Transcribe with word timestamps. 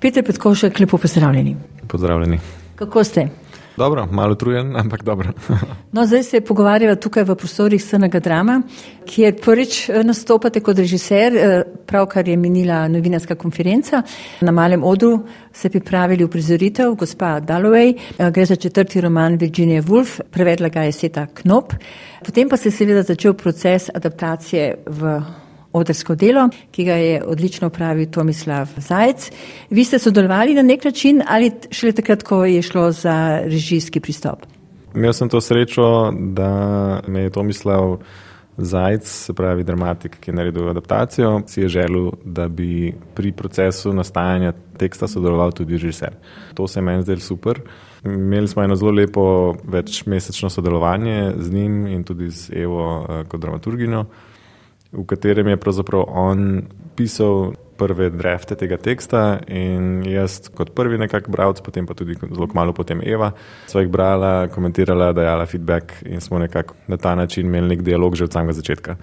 Peter 0.00 0.24
Petkošek, 0.24 0.80
lepo 0.80 0.98
pozdravljeni. 0.98 1.56
Pozdravljeni. 1.88 2.38
Kako 2.76 3.04
ste? 3.04 3.28
Dobro, 3.76 4.06
malo 4.10 4.34
trujen, 4.34 4.76
ampak 4.76 5.02
dobro. 5.02 5.28
no, 5.92 6.06
zdaj 6.06 6.22
se 6.22 6.40
pogovarjava 6.40 6.94
tukaj 6.94 7.24
v 7.24 7.34
prostorih 7.34 7.82
Srnega 7.82 8.20
drama, 8.20 8.60
kjer 9.06 9.34
prvič 9.42 9.88
eh, 9.88 10.04
nastopate 10.06 10.60
kot 10.62 10.78
režiser, 10.78 11.36
eh, 11.36 11.62
pravkar 11.86 12.28
je 12.28 12.36
minila 12.36 12.84
novinarska 12.88 13.34
konferenca. 13.34 14.02
Na 14.40 14.52
malem 14.52 14.84
odru 14.84 15.24
se 15.52 15.70
pripravili 15.70 16.24
v 16.24 16.30
prizoritev 16.30 16.94
gospa 16.94 17.40
Dalloway, 17.40 17.96
eh, 18.18 18.30
gre 18.30 18.46
za 18.46 18.56
četrti 18.56 19.00
roman 19.00 19.36
Virginia 19.36 19.82
Woolf, 19.82 20.20
prevedla 20.30 20.68
ga 20.68 20.82
je 20.82 20.92
Seta 20.92 21.26
Knop. 21.26 21.74
Potem 22.24 22.48
pa 22.48 22.56
se 22.56 22.68
je 22.68 22.72
seveda 22.72 23.02
začel 23.02 23.34
proces 23.34 23.90
adaptacije 23.94 24.74
v 24.86 25.20
odrsko 25.74 26.14
delo, 26.14 26.48
ki 26.70 26.84
ga 26.84 26.94
je 26.94 27.22
odlično 27.24 27.68
upravil 27.68 28.10
Tomislav 28.10 28.70
Zajec. 28.76 29.30
Vi 29.70 29.84
ste 29.84 29.98
sodelovali 29.98 30.54
na 30.54 30.62
nek 30.62 30.84
način 30.84 31.22
ali 31.28 31.50
šele 31.70 31.92
takrat, 31.92 32.22
ko 32.22 32.44
je 32.44 32.62
šlo 32.62 32.90
za 32.92 33.40
režijski 33.44 34.00
pristop? 34.00 34.46
Imel 34.94 35.12
sem 35.12 35.28
to 35.28 35.40
srečo, 35.40 36.12
da 36.12 37.00
me 37.06 37.26
je 37.26 37.30
Tomislav 37.30 37.98
Zajec, 38.56 39.08
se 39.08 39.32
pravi 39.34 39.64
dramatik, 39.64 40.20
ki 40.20 40.30
je 40.30 40.34
naredil 40.34 40.68
adaptacijo, 40.70 41.40
si 41.46 41.60
je 41.60 41.68
želel, 41.68 42.12
da 42.24 42.48
bi 42.48 42.94
pri 43.14 43.32
procesu 43.32 43.92
nastajanja 43.92 44.52
teksta 44.78 45.08
sodeloval 45.08 45.52
tudi 45.52 45.74
režiser. 45.74 46.14
To 46.54 46.68
se 46.68 46.78
je 46.78 46.82
meni 46.82 47.02
zdelo 47.02 47.20
super. 47.20 47.60
Imeli 48.04 48.48
smo 48.48 48.62
eno 48.62 48.76
zelo 48.76 48.90
lepo 48.90 49.54
večmesečno 49.64 50.50
sodelovanje 50.50 51.32
z 51.38 51.52
njim 51.52 51.86
in 51.86 52.04
tudi 52.04 52.30
z 52.30 52.50
Evo 52.62 53.06
eh, 53.08 53.24
kot 53.28 53.40
dramaturginjo 53.40 54.04
v 54.94 55.04
katerem 55.06 55.48
je 55.52 55.60
pravzaprav 55.60 56.06
on 56.08 56.62
pisal 56.96 57.52
prve 57.76 58.08
drafte 58.10 58.54
tega 58.58 58.76
teksta 58.78 59.22
in 59.50 60.04
jaz 60.06 60.38
kot 60.54 60.70
prvi 60.76 60.98
nekak 61.00 61.26
bralec, 61.32 61.60
potem 61.64 61.86
pa 61.86 61.96
tudi 61.98 62.14
zelo 62.14 62.46
malo 62.54 62.72
potem 62.76 63.02
Eva, 63.02 63.32
sva 63.70 63.82
jih 63.82 63.90
brala, 63.90 64.46
komentirala, 64.54 65.12
dajala 65.16 65.46
feedback 65.50 65.96
in 66.06 66.22
smo 66.22 66.38
nekako 66.38 66.76
na 66.86 66.96
ta 66.96 67.14
način 67.18 67.46
imeli 67.46 67.74
nek 67.74 67.82
dialog 67.82 68.14
že 68.14 68.28
od 68.28 68.32
samega 68.32 68.54
začetka. 68.54 68.96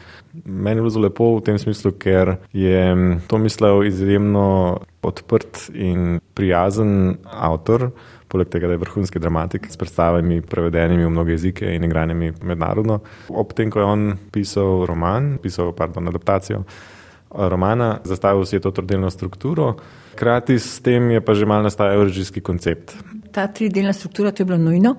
Meni 0.45 0.79
je 0.79 0.83
bilo 0.85 0.93
zelo 0.93 1.09
lepo 1.09 1.33
v 1.35 1.43
tem 1.45 1.59
smislu, 1.59 1.91
ker 1.99 2.37
je 2.53 3.19
to 3.27 3.37
mislil 3.37 3.83
izjemno 3.87 4.79
odprt 5.03 5.69
in 5.73 6.19
prijazen 6.33 7.17
avtor, 7.25 7.89
poleg 8.31 8.49
tega, 8.51 8.69
da 8.69 8.77
je 8.77 8.81
vrhunski 8.81 9.19
dramatik 9.19 9.67
s 9.69 9.79
predstavami, 9.79 10.41
prevedenimi 10.41 11.05
v 11.05 11.11
mnoge 11.11 11.35
jezike 11.35 11.75
in 11.75 11.83
igranimi 11.87 12.31
mednarodno. 12.41 13.01
Ob 13.29 13.53
tem, 13.57 13.71
ko 13.71 13.83
je 13.83 13.85
on 13.85 14.07
pisal 14.31 14.85
roman, 14.89 15.35
pisal 15.43 15.73
pardon, 15.77 16.07
adaptacijo 16.07 16.63
eh, 16.63 17.47
romana, 17.51 17.97
zastavil 18.07 18.45
si 18.47 18.57
je 18.57 18.65
to 18.65 18.71
trodelno 18.75 19.11
strukturo, 19.11 19.73
hkrati 20.15 20.59
s 20.59 20.79
tem 20.83 21.11
je 21.11 21.23
pa 21.23 21.35
že 21.35 21.45
mal 21.45 21.63
nastajal 21.63 22.07
režijski 22.07 22.41
koncept. 22.41 22.95
Ta 23.31 23.47
tridelna 23.47 23.93
struktura, 23.93 24.31
to 24.31 24.43
je 24.43 24.51
bilo 24.51 24.59
nujno? 24.59 24.95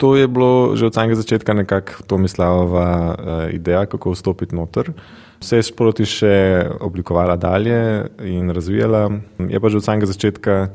To 0.00 0.16
je 0.16 0.24
bilo 0.28 0.76
že 0.80 0.88
od 0.88 0.94
samega 0.96 1.14
začetka 1.20 1.52
nekako 1.52 2.02
to 2.08 2.16
mislava 2.16 2.88
uh, 3.12 3.16
ideja, 3.52 3.84
kako 3.86 4.16
vstopiti 4.16 4.56
noter. 4.56 4.92
Vse 5.40 5.60
je 5.60 5.66
sproti 5.68 6.04
še 6.08 6.32
oblikovala 6.80 7.36
dalje 7.36 8.08
in 8.24 8.48
razvijala. 8.48 9.10
Je 9.40 9.60
pa 9.60 9.68
že 9.68 9.80
od 9.80 9.84
samega 9.84 10.08
začetka 10.08 10.72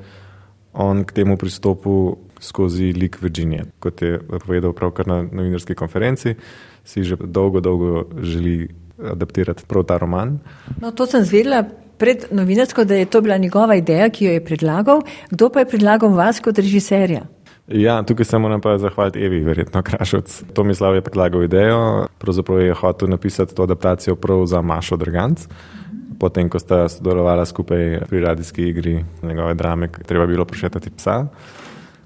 on 0.76 1.04
k 1.04 1.12
temu 1.12 1.38
pristopu 1.38 2.18
skozi 2.40 2.94
lik 2.94 3.18
Virginije. 3.22 3.66
Kot 3.80 4.02
je 4.02 4.20
povedal 4.45 4.73
pravkar 4.73 5.08
na 5.08 5.23
novinarski 5.23 5.76
konferenci, 5.76 6.36
si 6.84 7.04
že 7.04 7.18
dolgo, 7.20 7.59
dolgo 7.59 8.06
želi 8.22 8.68
adaptirati 9.12 9.66
prav 9.68 9.84
ta 9.84 9.98
roman. 9.98 10.40
No, 10.81 10.92
to 10.92 11.06
sem 11.06 11.23
zvedela 11.23 11.64
pred 11.98 12.28
novinarsko, 12.31 12.84
da 12.84 12.96
je 12.96 13.06
to 13.06 13.22
bila 13.22 13.38
njegova 13.38 13.76
ideja, 13.76 14.09
ki 14.09 14.26
jo 14.26 14.31
je 14.31 14.44
predlagal. 14.46 15.02
Kdo 15.31 15.50
pa 15.50 15.64
je 15.64 15.72
predlagal 15.72 16.12
vas 16.12 16.40
kot 16.40 16.59
režiserja? 16.59 17.26
Ja, 17.68 18.03
tukaj 18.03 18.26
se 18.26 18.38
moram 18.38 18.62
pa 18.62 18.78
zahvaliti 18.78 19.20
Evi, 19.20 19.40
verjetno 19.44 19.81
Krašovc. 19.81 20.44
Tomislav 20.53 20.96
je 20.96 21.02
predlagal 21.02 21.44
idejo, 21.44 22.08
pravzaprav 22.19 22.62
je 22.62 22.74
hotel 22.74 23.09
napisati 23.09 23.56
to 23.56 23.64
adaptacijo 23.64 24.16
prav 24.16 24.46
za 24.46 24.62
Mašo 24.62 24.97
Drganc 24.97 25.47
potem, 26.20 26.50
ko 26.50 26.59
sta 26.59 26.86
sodelovala 26.90 27.46
skupaj 27.46 28.08
pri 28.09 28.20
radijski 28.20 28.70
igri 28.70 29.06
njegove 29.24 29.53
drame, 29.53 29.90
treba 30.06 30.26
bilo 30.26 30.46
prošetati 30.46 30.90
psa. 30.90 31.26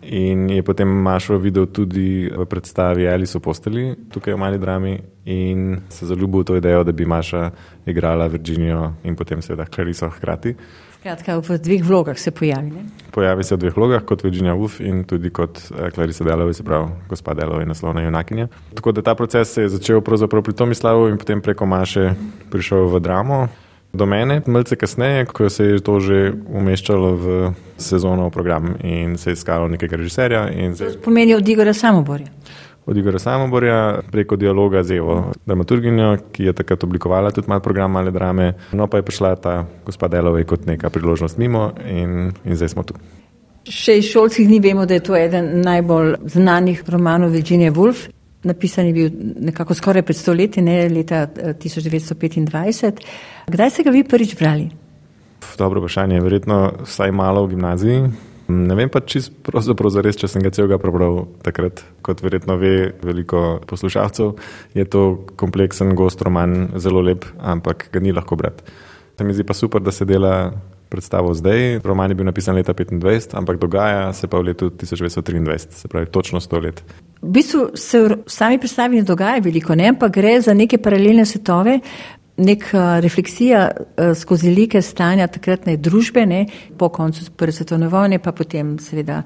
In 0.01 0.49
je 0.49 0.63
potem 0.63 0.87
Mašo 0.87 1.37
videl 1.37 1.65
tudi 1.65 2.31
v 2.31 2.45
predstavi 2.47 3.07
Alice 3.07 3.37
v 3.37 3.41
posteli, 3.43 3.83
tukaj 4.09 4.33
v 4.33 4.39
mali 4.39 4.57
drami, 4.57 4.95
in 5.25 5.81
se 5.89 6.07
zaljubil 6.07 6.41
v 6.41 6.45
to 6.45 6.55
idejo, 6.55 6.83
da 6.83 6.91
bi 6.91 7.05
Maša 7.05 7.51
igrala 7.85 8.27
Virginijo 8.27 8.93
in 9.03 9.15
potem 9.15 9.41
seveda 9.41 9.67
Clariso 9.67 10.09
hkrati. 10.09 10.55
Skratka, 10.99 11.39
v 11.39 11.55
dveh 11.59 11.83
vlogah 11.83 12.19
se 12.19 12.31
pojavi. 12.31 12.71
Ne? 12.71 12.83
Pojavi 13.11 13.43
se 13.43 13.55
v 13.55 13.59
dveh 13.59 13.75
vlogah, 13.75 14.03
kot 14.03 14.23
Virginia 14.23 14.55
Woolf 14.55 14.79
in 14.83 15.03
tudi 15.07 15.31
kot 15.31 15.59
eh, 15.71 15.91
Clarissa 15.95 16.23
Delovi, 16.23 16.53
se 16.53 16.63
pravi, 16.63 16.91
gospa 17.07 17.35
Delovi, 17.35 17.67
naslovna 17.67 18.03
junakinja. 18.03 18.47
Tako 18.75 18.91
da 18.91 19.01
ta 19.01 19.15
proces 19.15 19.53
se 19.53 19.61
je 19.61 19.69
začel 19.69 20.01
pravzaprav 20.01 20.43
pri 20.43 20.53
Tomislavu 20.53 21.07
in 21.07 21.17
potem 21.17 21.41
preko 21.41 21.65
Maše 21.65 22.15
prišel 22.51 22.87
v 22.91 22.99
dramo. 22.99 23.47
Do 23.93 24.05
mene, 24.05 24.41
malce 24.45 24.75
kasneje, 24.75 25.25
ko 25.25 25.49
se 25.49 25.65
je 25.65 25.79
to 25.81 25.99
že 25.99 26.33
umeščalo 26.53 27.09
v 27.17 27.53
sezono 27.81 28.27
v 28.29 28.31
program 28.31 28.75
in 28.85 29.17
se 29.17 29.31
je 29.31 29.33
iskalo 29.33 29.67
nekega 29.67 29.97
režiserja. 29.97 30.45
Zdaj... 30.73 30.99
Pomeni 31.03 31.33
od 31.33 31.47
Igora 31.49 31.73
Samoborja. 31.73 32.27
Od 32.85 32.97
Igora 32.97 33.19
Samoborja 33.19 34.01
preko 34.11 34.35
dialoga 34.35 34.83
z 34.83 35.01
Evo, 35.01 35.33
dramaturginjo, 35.45 36.17
ki 36.31 36.43
je 36.43 36.53
takrat 36.53 36.83
oblikovala 36.83 37.31
tudi 37.31 37.49
malo 37.49 37.65
program, 37.65 37.91
male 37.91 38.11
drame. 38.11 38.53
No, 38.71 38.87
pa 38.87 39.01
je 39.01 39.07
prišla 39.09 39.35
ta 39.35 39.65
gospod 39.85 40.11
Delovej 40.11 40.45
kot 40.45 40.69
neka 40.69 40.89
priložnost 40.89 41.37
mimo 41.37 41.71
in, 41.89 42.29
in 42.45 42.55
zdaj 42.55 42.69
smo 42.69 42.85
tu. 42.85 42.93
Še 43.69 43.99
iz 43.99 44.09
šolskih 44.09 44.47
dni 44.47 44.61
vemo, 44.63 44.85
da 44.85 44.97
je 44.97 45.05
to 45.05 45.17
eden 45.17 45.61
najbolj 45.65 46.15
znanih 46.29 46.85
romanov 46.89 47.33
Virginia 47.33 47.73
Woolf. 47.73 48.07
Napisan 48.43 48.87
je 48.87 48.93
bil 48.93 49.09
nekako 49.39 49.75
skoraj 49.75 50.05
pred 50.07 50.17
stoletji, 50.17 50.63
ne 50.63 50.89
leta 50.89 51.27
1925. 51.27 52.83
Eh, 52.87 52.91
Kdaj 53.47 53.69
ste 53.69 53.83
ga 53.83 53.91
vi 53.91 54.03
prvič 54.03 54.37
brali? 54.39 54.69
Dobro 55.57 55.81
vprašanje, 55.81 56.21
verjetno 56.23 56.59
vsaj 56.85 57.11
malo 57.11 57.43
v 57.45 57.49
gimnaziji. 57.49 58.03
Ne 58.49 58.75
vem 58.75 58.89
pa 58.89 59.01
čisto 59.05 59.35
pravzaprav 59.45 59.91
zares, 59.93 60.17
če 60.17 60.27
sem 60.31 60.41
ga 60.41 60.49
celega 60.55 60.79
prebral 60.81 61.25
takrat. 61.45 61.83
Kot 62.01 62.23
verjetno 62.23 62.55
ve 62.57 62.93
veliko 63.03 63.59
poslušalcev, 63.67 64.31
je 64.73 64.85
to 64.89 65.03
kompleksen, 65.37 65.91
gost 65.95 66.23
roman, 66.25 66.71
zelo 66.79 67.03
lep, 67.05 67.27
ampak 67.37 67.89
ga 67.93 67.99
ni 67.99 68.15
lahko 68.15 68.39
brati. 68.39 68.63
Se 69.19 69.27
mi 69.27 69.35
zdi 69.35 69.43
pa 69.43 69.53
super, 69.53 69.83
da 69.83 69.91
se 69.91 70.07
dela 70.07 70.53
predstavo 70.89 71.33
zdaj. 71.33 71.79
Roman 71.83 72.11
je 72.11 72.15
bil 72.15 72.25
napisan 72.25 72.55
leta 72.55 72.73
25, 72.73 73.37
ampak 73.37 73.57
dogaja 73.57 74.13
se 74.13 74.27
pa 74.27 74.37
v 74.37 74.49
letu 74.51 74.69
1923, 74.69 75.57
se 75.69 75.87
pravi 75.87 76.05
točno 76.05 76.39
100 76.39 76.63
let. 76.63 76.83
V 77.21 77.31
bistvu 77.35 77.69
se 77.75 77.99
v 77.99 78.17
sami 78.27 78.57
predstavi 78.57 78.95
ne 78.95 79.03
dogaja 79.03 79.41
veliko, 79.43 79.75
ne? 79.75 79.93
pa 79.99 80.07
gre 80.07 80.41
za 80.41 80.53
neke 80.53 80.77
paralelne 80.77 81.25
svetove. 81.25 81.79
Neka 82.39 82.99
refleksija 83.03 83.71
uh, 83.75 84.13
skozi 84.15 84.53
like 84.55 84.81
stanja 84.81 85.27
takratne 85.27 85.75
družbe, 85.77 86.23
ne, 86.25 86.45
po 86.77 86.87
koncu 86.89 87.25
prve 87.35 87.51
svetovne 87.51 87.89
vojne, 87.91 88.21
pa 88.23 88.31
potem 88.31 88.77
seveda 88.79 89.23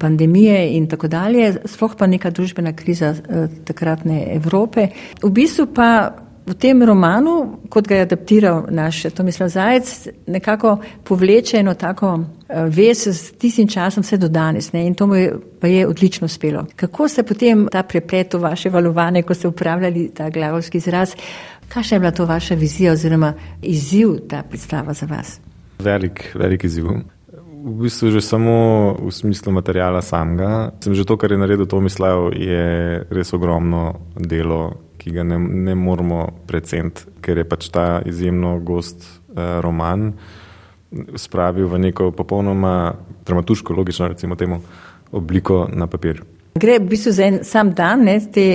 pandemije 0.00 0.62
in 0.76 0.86
tako 0.88 1.10
dalje, 1.12 1.58
sploh 1.68 1.92
pa 1.98 2.08
neka 2.08 2.30
družbena 2.32 2.72
kriza 2.72 3.12
uh, 3.12 3.52
takratne 3.68 4.22
Evrope. 4.32 4.88
V 5.22 5.30
bistvu 5.30 5.68
pa 5.76 5.90
v 6.48 6.54
tem 6.54 6.82
romanu, 6.82 7.60
kot 7.68 7.88
ga 7.88 7.98
je 7.98 8.06
adaptiral 8.06 8.66
naš 8.72 9.02
Tomislav 9.14 9.48
Zajec, 9.52 10.08
nekako 10.26 10.78
povleče 11.04 11.58
eno 11.60 11.74
tako 11.74 12.14
eh, 12.48 12.64
vez 12.68 13.06
s 13.06 13.32
tistim 13.38 13.68
časom 13.68 14.02
vse 14.02 14.16
do 14.16 14.28
danes 14.28 14.72
ne? 14.72 14.86
in 14.86 14.94
to 14.94 15.06
mu 15.06 15.14
je, 15.14 15.34
pa 15.60 15.68
je 15.68 15.86
odlično 15.86 16.24
uspelo. 16.24 16.64
Kako 16.76 17.08
se 17.08 17.22
potem 17.22 17.68
ta 17.72 17.82
preplet 17.82 18.34
v 18.34 18.42
vaše 18.42 18.70
valovane, 18.70 19.22
ko 19.22 19.34
ste 19.34 19.48
upravljali 19.48 20.08
ta 20.14 20.30
glavovski 20.30 20.78
izraz, 20.78 21.14
kakšna 21.68 21.94
je 21.94 22.00
bila 22.00 22.10
to 22.10 22.26
vaša 22.26 22.54
vizija 22.54 22.92
oziroma 22.92 23.34
izziv 23.62 24.18
ta 24.28 24.42
predstava 24.42 24.94
za 24.94 25.06
vas? 25.06 25.40
Velik, 25.78 26.32
velik 26.34 26.64
izziv. 26.64 26.84
V 27.64 27.82
bistvu 27.82 28.10
že 28.10 28.20
samo 28.20 28.94
v 29.02 29.10
smislu 29.10 29.52
materijala 29.52 30.02
samega. 30.02 30.70
Sem 30.80 30.94
že 30.94 31.04
to, 31.04 31.16
kar 31.16 31.32
je 31.32 31.38
naredil 31.38 31.66
Tomislav, 31.66 32.30
je 32.32 33.04
res 33.10 33.32
ogromno 33.32 33.98
delo 34.16 34.87
ki 34.98 35.14
ga 35.14 35.24
ne, 35.24 35.38
ne 35.38 35.74
moramo 35.74 36.26
preceniti, 36.46 37.06
ker 37.22 37.38
je 37.38 37.46
pač 37.48 37.70
ta 37.74 37.86
izjemno 38.06 38.58
gost 38.60 39.04
uh, 39.04 39.60
roman 39.64 40.12
spravil 41.16 41.68
v 41.68 41.78
neko 41.78 42.10
popolnoma 42.16 42.94
dramaturško, 43.26 43.74
logično, 43.76 44.08
recimo 44.08 44.36
temu, 44.36 44.60
obliko 45.12 45.66
na 45.72 45.86
papir. 45.86 46.22
Gre 46.58 46.78
v 46.78 46.88
bistvu 46.88 47.12
za 47.12 47.26
en 47.26 47.42
sam 47.44 47.72
dan, 47.76 48.04
ne, 48.08 48.18
te 48.32 48.46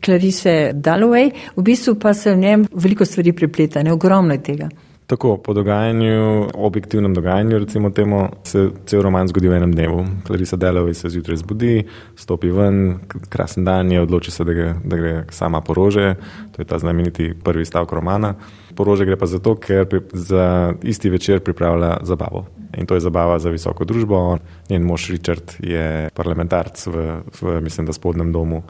Clarice 0.00 0.70
Dalloway, 0.74 1.32
v 1.56 1.64
bistvu 1.66 1.96
pa 2.00 2.14
se 2.14 2.32
v 2.32 2.38
njem 2.38 2.68
veliko 2.72 3.04
stvari 3.04 3.32
prepleta, 3.32 3.82
ne, 3.82 3.92
ogromno 3.92 4.36
je 4.38 4.42
tega. 4.42 4.68
Tako, 5.10 5.36
po 5.36 5.52
dogajanju, 5.54 6.48
objektivnem 6.54 7.14
dogajanju, 7.14 7.58
recimo 7.58 7.90
temu, 7.90 8.28
se 8.44 8.68
cel 8.86 9.02
roman 9.02 9.28
zgodi 9.28 9.48
v 9.48 9.56
enem 9.56 9.72
dnevu. 9.72 10.04
Clarissa 10.26 10.56
Delovi 10.56 10.94
se 10.94 11.08
zjutraj 11.10 11.36
zbudi, 11.36 11.82
stopi 12.16 12.50
ven, 12.54 13.00
krasen 13.28 13.64
dan 13.64 13.90
je, 13.92 14.00
odloči 14.00 14.30
se, 14.30 14.44
da 14.44 14.54
gre, 14.54 14.74
da 14.84 14.96
gre 14.96 15.24
sama 15.34 15.60
porože. 15.66 16.14
To 16.52 16.62
je 16.62 16.66
ta 16.66 16.78
znameniti 16.78 17.32
prvi 17.44 17.64
stavek 17.66 17.92
romana. 17.92 18.36
Porože 18.78 19.04
gre 19.04 19.16
pa 19.18 19.26
zato, 19.26 19.56
ker 19.58 19.88
pri, 19.90 20.00
za 20.12 20.74
isti 20.82 21.10
večer 21.10 21.40
pripravlja 21.42 21.96
zabavo. 22.06 22.44
In 22.78 22.86
to 22.86 22.94
je 22.94 23.02
zabava 23.02 23.38
za 23.38 23.50
visoko 23.50 23.84
družbo. 23.84 24.38
Njen 24.70 24.86
mož 24.86 25.08
Richard 25.10 25.58
je 25.58 26.06
parlamentarc 26.14 26.86
v, 26.86 27.18
v 27.40 27.58
mislim, 27.66 27.90
da 27.90 27.92
spodnjem 27.92 28.30
domu 28.32 28.62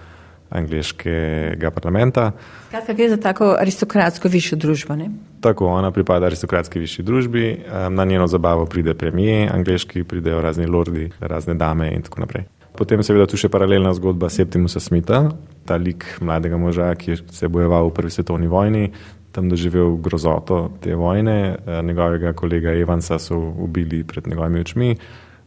angliškega 0.50 1.70
parlamenta. 1.70 2.32
Skratka, 2.68 2.94
gre 2.94 3.08
za 3.08 3.16
tako 3.22 3.54
aristokratsko 3.58 4.28
višjo 4.28 4.58
družbo. 4.58 4.96
Ne? 4.98 5.10
Tako, 5.40 5.70
ona 5.70 5.90
pripada 5.94 6.26
aristokratski 6.26 6.82
višji 6.82 7.04
družbi, 7.04 7.44
na 7.90 8.04
njeno 8.04 8.26
zabavo 8.26 8.66
pride 8.66 8.94
premije, 8.94 9.48
angliški 9.52 10.04
pridejo 10.04 10.40
razni 10.42 10.66
lordi, 10.66 11.10
razne 11.20 11.54
dame 11.54 11.92
in 11.94 12.02
tako 12.02 12.26
naprej. 12.26 12.48
Potem 12.76 13.02
seveda 13.02 13.26
tu 13.26 13.38
še 13.40 13.50
paralelna 13.50 13.92
zgodba 13.96 14.30
Septimusa 14.30 14.80
Smitha, 14.80 15.24
ta 15.66 15.76
lik 15.76 16.06
mladega 16.22 16.58
moža, 16.58 16.92
ki 16.94 17.18
se 17.28 17.44
je 17.44 17.50
bojeval 17.50 17.90
v 17.90 17.96
prvi 17.96 18.12
svetovni 18.14 18.48
vojni, 18.50 18.92
tam 19.34 19.50
doživel 19.50 19.96
grozoto 20.02 20.70
te 20.82 20.94
vojne, 20.94 21.58
njegovega 21.82 22.32
kolega 22.32 22.74
Evansa 22.74 23.18
so 23.18 23.38
ubili 23.38 24.02
pred 24.04 24.26
njegovimi 24.26 24.60
očmi, 24.60 24.96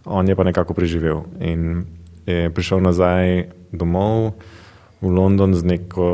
on 0.05 0.27
je 0.27 0.35
pa 0.35 0.43
nekako 0.43 0.73
preživel 0.73 1.23
in 1.39 1.83
je 2.25 2.49
prišel 2.53 2.83
nazaj 2.83 3.49
domov 3.71 4.33
v 5.03 5.11
London 5.11 5.53
z 5.55 5.63
neko 5.67 6.07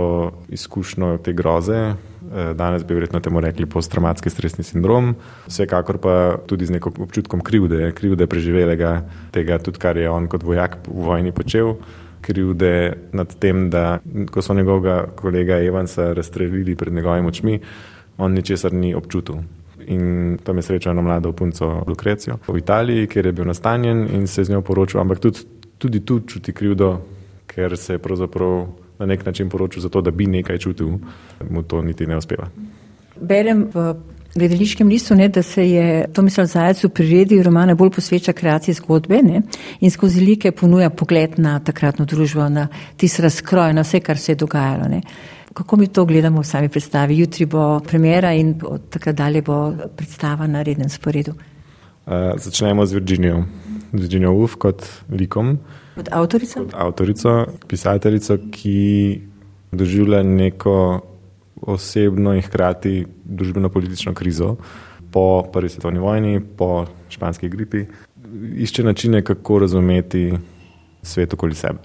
izkušnjo 0.50 1.18
te 1.24 1.33
groze. 1.33 1.94
Eh, 2.30 2.53
danes 2.53 2.83
bi 2.86 2.94
verjetno 2.94 3.19
temu 3.19 3.39
rekli 3.41 3.65
posttraumatski 3.65 4.30
stresni 4.30 4.63
sindrom, 4.63 5.15
vsekakor 5.47 5.97
pa 5.97 6.38
tudi 6.45 6.65
z 6.65 6.75
nekim 6.77 6.94
občutkom 7.01 7.41
krivde, 7.41 7.91
krivde 7.97 8.27
preživelega 8.27 9.01
tega, 9.31 9.57
tudi 9.57 9.81
kar 9.81 9.97
je 9.97 10.09
on 10.09 10.27
kot 10.30 10.44
vojak 10.44 10.77
v 10.86 11.06
vojni 11.06 11.31
počel, 11.31 11.74
krivde 12.21 12.94
nad 13.13 13.33
tem, 13.39 13.69
da 13.69 14.00
ko 14.31 14.41
so 14.41 14.53
njegovega 14.53 15.07
kolega 15.15 15.57
Evansa 15.63 16.13
razstrelili 16.13 16.75
pred 16.75 16.94
njegovimi 16.94 17.27
očmi, 17.27 17.59
on 18.18 18.33
ničesar 18.33 18.74
ni 18.74 18.94
občutil. 18.95 19.42
In 19.88 20.38
tam 20.44 20.57
je 20.57 20.68
srečal 20.68 20.92
eno 20.92 21.01
mlado 21.01 21.31
punco 21.33 21.83
Lukrecijo 21.88 22.38
v 22.47 22.57
Italiji, 22.57 23.07
kjer 23.07 23.25
je 23.25 23.31
bil 23.31 23.47
nastanjen 23.47 24.07
in 24.13 24.27
se 24.27 24.44
z 24.44 24.51
njo 24.51 24.62
poročil, 24.62 25.01
ampak 25.01 25.19
tudi, 25.19 25.39
tudi 25.77 26.06
tu 26.06 26.19
čuti 26.19 26.53
krivdo, 26.53 27.00
ker 27.49 27.77
se 27.77 27.93
je 27.93 27.99
pravzaprav 27.99 28.67
na 28.99 29.05
nek 29.05 29.25
način 29.25 29.49
poročil 29.49 29.81
zato, 29.81 30.01
da 30.01 30.11
bi 30.11 30.27
nekaj 30.27 30.57
čutil, 30.57 30.89
mu 31.49 31.63
to 31.63 31.81
niti 31.81 32.07
ne 32.07 32.17
uspeva. 32.17 32.47
Berem 33.21 33.67
v 33.73 33.93
gledališkem 34.35 34.87
listu, 34.87 35.15
ne, 35.15 35.27
da 35.29 35.41
se 35.43 35.65
je 35.69 36.05
Tomislav 36.13 36.45
Zajec 36.47 36.83
v 36.83 36.89
priredi 36.89 37.41
romana 37.43 37.75
bolj 37.75 37.89
posveča 37.95 38.33
kreaciji 38.33 38.77
zgodbe 38.77 39.21
ne, 39.23 39.41
in 39.79 39.91
skozi 39.91 40.21
like 40.21 40.51
ponuja 40.51 40.89
pogled 40.89 41.39
na 41.39 41.59
takratno 41.59 42.05
družbo, 42.05 42.49
na 42.49 42.67
tisti 42.97 43.25
razkroj, 43.25 43.73
na 43.73 43.81
vse, 43.87 44.03
kar 44.05 44.17
se 44.17 44.31
je 44.31 44.41
dogajalo. 44.43 44.87
Ne. 44.89 45.01
Kako 45.53 45.77
mi 45.77 45.87
to 45.87 46.05
gledamo 46.05 46.41
v 46.41 46.47
sami 46.47 46.69
predstavi? 46.69 47.17
Jutri 47.19 47.45
bo 47.45 47.79
premjera 47.79 48.33
in 48.33 48.53
od 48.63 48.89
takrat 48.89 49.15
dalje 49.15 49.41
bo 49.41 49.73
predstava 49.97 50.47
na 50.47 50.61
rednem 50.61 50.89
sporedu. 50.89 51.33
Uh, 52.05 52.37
začnemo 52.37 52.85
z 52.85 52.93
Virginijo, 52.93 53.43
z 53.93 54.01
Virginijo 54.01 54.33
Uf 54.33 54.55
kot 54.55 54.85
likom. 55.09 55.57
Kot 55.99 56.07
avtorico? 56.11 56.61
Kot 56.63 56.73
avtorico, 56.79 57.31
pisateljico, 57.67 58.37
ki 58.51 59.21
doživlja 59.71 60.21
neko 60.23 60.75
osebno 61.67 62.31
in 62.37 62.41
hkrati 62.41 63.01
družbeno-politično 63.23 64.13
krizo 64.15 64.53
po 65.11 65.43
prvi 65.53 65.69
svetovni 65.69 65.99
vojni, 65.99 66.39
po 66.39 66.85
španski 67.09 67.49
gripi. 67.49 67.83
Išče 68.55 68.83
načine, 68.83 69.21
kako 69.27 69.59
razumeti 69.59 70.31
svet 71.03 71.33
okoli 71.33 71.55
sebe 71.55 71.79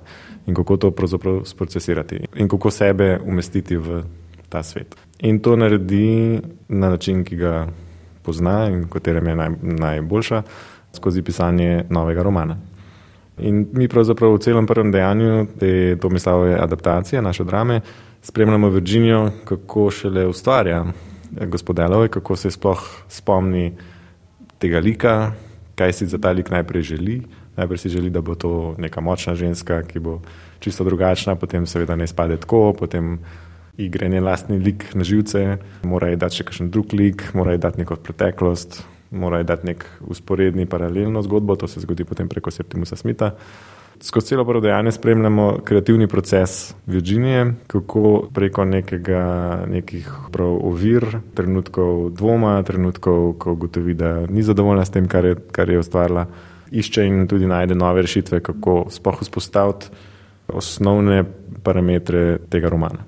in 0.46 0.54
kako 0.54 0.76
to 0.76 0.90
pravzaprav 0.90 1.40
sprocesirati 1.44 2.20
in 2.36 2.48
kako 2.48 2.70
sebe 2.70 3.18
umestiti 3.24 3.76
v 3.76 4.02
ta 4.48 4.62
svet. 4.62 4.94
In 5.18 5.40
to 5.40 5.56
naredi 5.56 6.38
na 6.68 6.90
način, 6.90 7.24
ki 7.24 7.36
ga 7.36 7.66
pozna 8.22 8.68
in 8.70 8.86
katerem 8.88 9.26
je 9.26 9.36
naj, 9.36 9.50
najboljša, 9.62 10.42
skozi 10.92 11.22
pisanje 11.22 11.84
novega 11.90 12.22
romana. 12.22 12.56
In 13.38 13.66
mi 13.72 13.88
pravzaprav 13.88 14.36
v 14.36 14.38
celem 14.38 14.66
prvem 14.66 14.92
dejanju 14.94 15.46
te 15.58 15.96
Tomislavove 16.00 16.54
adaptacije, 16.54 17.22
naše 17.22 17.44
drame, 17.44 17.80
spremljamo 18.22 18.68
Virginijo, 18.68 19.30
kako 19.44 19.90
šele 19.90 20.26
ustvarja 20.26 20.84
gospodelove, 21.46 22.08
kako 22.08 22.36
se 22.36 22.50
sploh 22.50 22.82
spomni 23.08 23.72
tega 24.58 24.78
lika, 24.78 25.32
kaj 25.74 25.92
si 25.92 26.06
za 26.06 26.18
ta 26.18 26.30
lik 26.30 26.50
najprej 26.50 26.82
želi. 26.82 27.22
Najprej 27.56 27.78
si 27.78 27.88
želi, 27.88 28.10
da 28.10 28.20
bo 28.20 28.34
to 28.34 28.74
neka 28.78 29.00
močna 29.00 29.34
ženska, 29.34 29.82
ki 29.82 29.98
bo 29.98 30.20
čisto 30.58 30.84
drugačna, 30.84 31.34
potem 31.34 31.66
seveda 31.66 31.96
ne 31.96 32.06
spade 32.06 32.36
tako, 32.36 32.72
potem 32.78 33.18
igre 33.76 34.08
njen 34.08 34.24
lastni 34.24 34.58
lik 34.58 34.94
na 34.94 35.04
živce, 35.04 35.58
mora 35.82 36.10
ji 36.10 36.16
dati 36.16 36.40
še 36.40 36.46
kakšen 36.48 36.70
drug 36.70 36.94
lik, 36.94 37.22
mora 37.34 37.54
ji 37.54 37.62
dati 37.62 37.82
neko 37.82 37.96
preteklost, 37.96 38.82
mora 39.14 39.38
ji 39.38 39.44
dati 39.48 39.66
nek 39.66 39.86
usporedni 40.10 40.66
paralelno 40.66 41.22
zgodbo, 41.22 41.56
to 41.56 41.68
se 41.68 41.80
zgodi 41.80 42.04
potem 42.04 42.28
preko 42.28 42.50
Septimusa 42.50 42.96
Smitha. 42.96 43.30
Skozi 44.00 44.26
celo 44.26 44.44
prvo 44.44 44.60
dejanje 44.60 44.92
spremljamo 44.92 45.58
kreativni 45.64 46.06
proces 46.06 46.74
Virginije, 46.86 47.54
kako 47.66 48.28
preko 48.34 48.64
nekega, 48.64 49.22
nekih 49.70 50.10
prav 50.32 50.58
ovir, 50.66 51.06
trenutkov 51.34 52.10
dvoma, 52.10 52.62
trenutkov, 52.62 53.32
ko 53.38 53.52
ugotovi, 53.52 53.94
da 53.94 54.26
ni 54.26 54.42
zadovoljna 54.42 54.84
s 54.84 54.90
tem, 54.90 55.08
kar 55.08 55.24
je, 55.24 55.36
kar 55.52 55.70
je 55.70 55.78
ustvarila, 55.78 56.26
išče 56.70 57.06
in 57.06 57.24
tudi 57.30 57.46
najde 57.46 57.74
nove 57.74 58.02
rešitve, 58.02 58.40
kako 58.40 58.84
spoh 58.90 59.22
vzpostaviti 59.22 59.86
osnovne 60.48 61.24
parametre 61.62 62.38
tega 62.50 62.68
romana. 62.68 63.06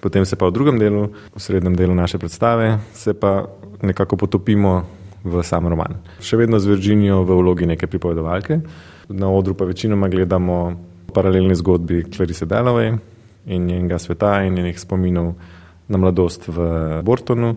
Potem 0.00 0.24
se 0.24 0.36
pa 0.36 0.48
v 0.48 0.52
drugem 0.52 0.78
delu, 0.78 1.06
v 1.36 1.40
srednjem 1.40 1.76
delu 1.76 1.94
naše 1.94 2.18
predstave, 2.18 2.78
se 2.92 3.14
pa 3.14 3.44
nekako 3.82 4.16
potopimo 4.16 4.82
v 5.24 5.42
sam 5.42 5.68
roman. 5.72 5.98
Še 6.20 6.36
vedno 6.36 6.60
z 6.60 6.68
Virginijo 6.68 7.22
v 7.24 7.38
vlogi 7.40 7.66
neke 7.66 7.88
pripovedovalke, 7.88 8.60
na 9.08 9.30
odru 9.32 9.56
pa 9.56 9.64
večinoma 9.64 10.08
gledamo 10.08 10.58
paralelni 11.14 11.54
zgodbi 11.54 12.04
Clarice 12.12 12.46
Dalloway 12.46 12.92
in 13.46 13.66
njenega 13.66 13.98
sveta 13.98 14.42
in 14.44 14.54
njenih 14.54 14.80
spominov 14.80 15.34
na 15.88 15.98
mladost 15.98 16.48
v 16.48 17.00
Bortonu, 17.04 17.54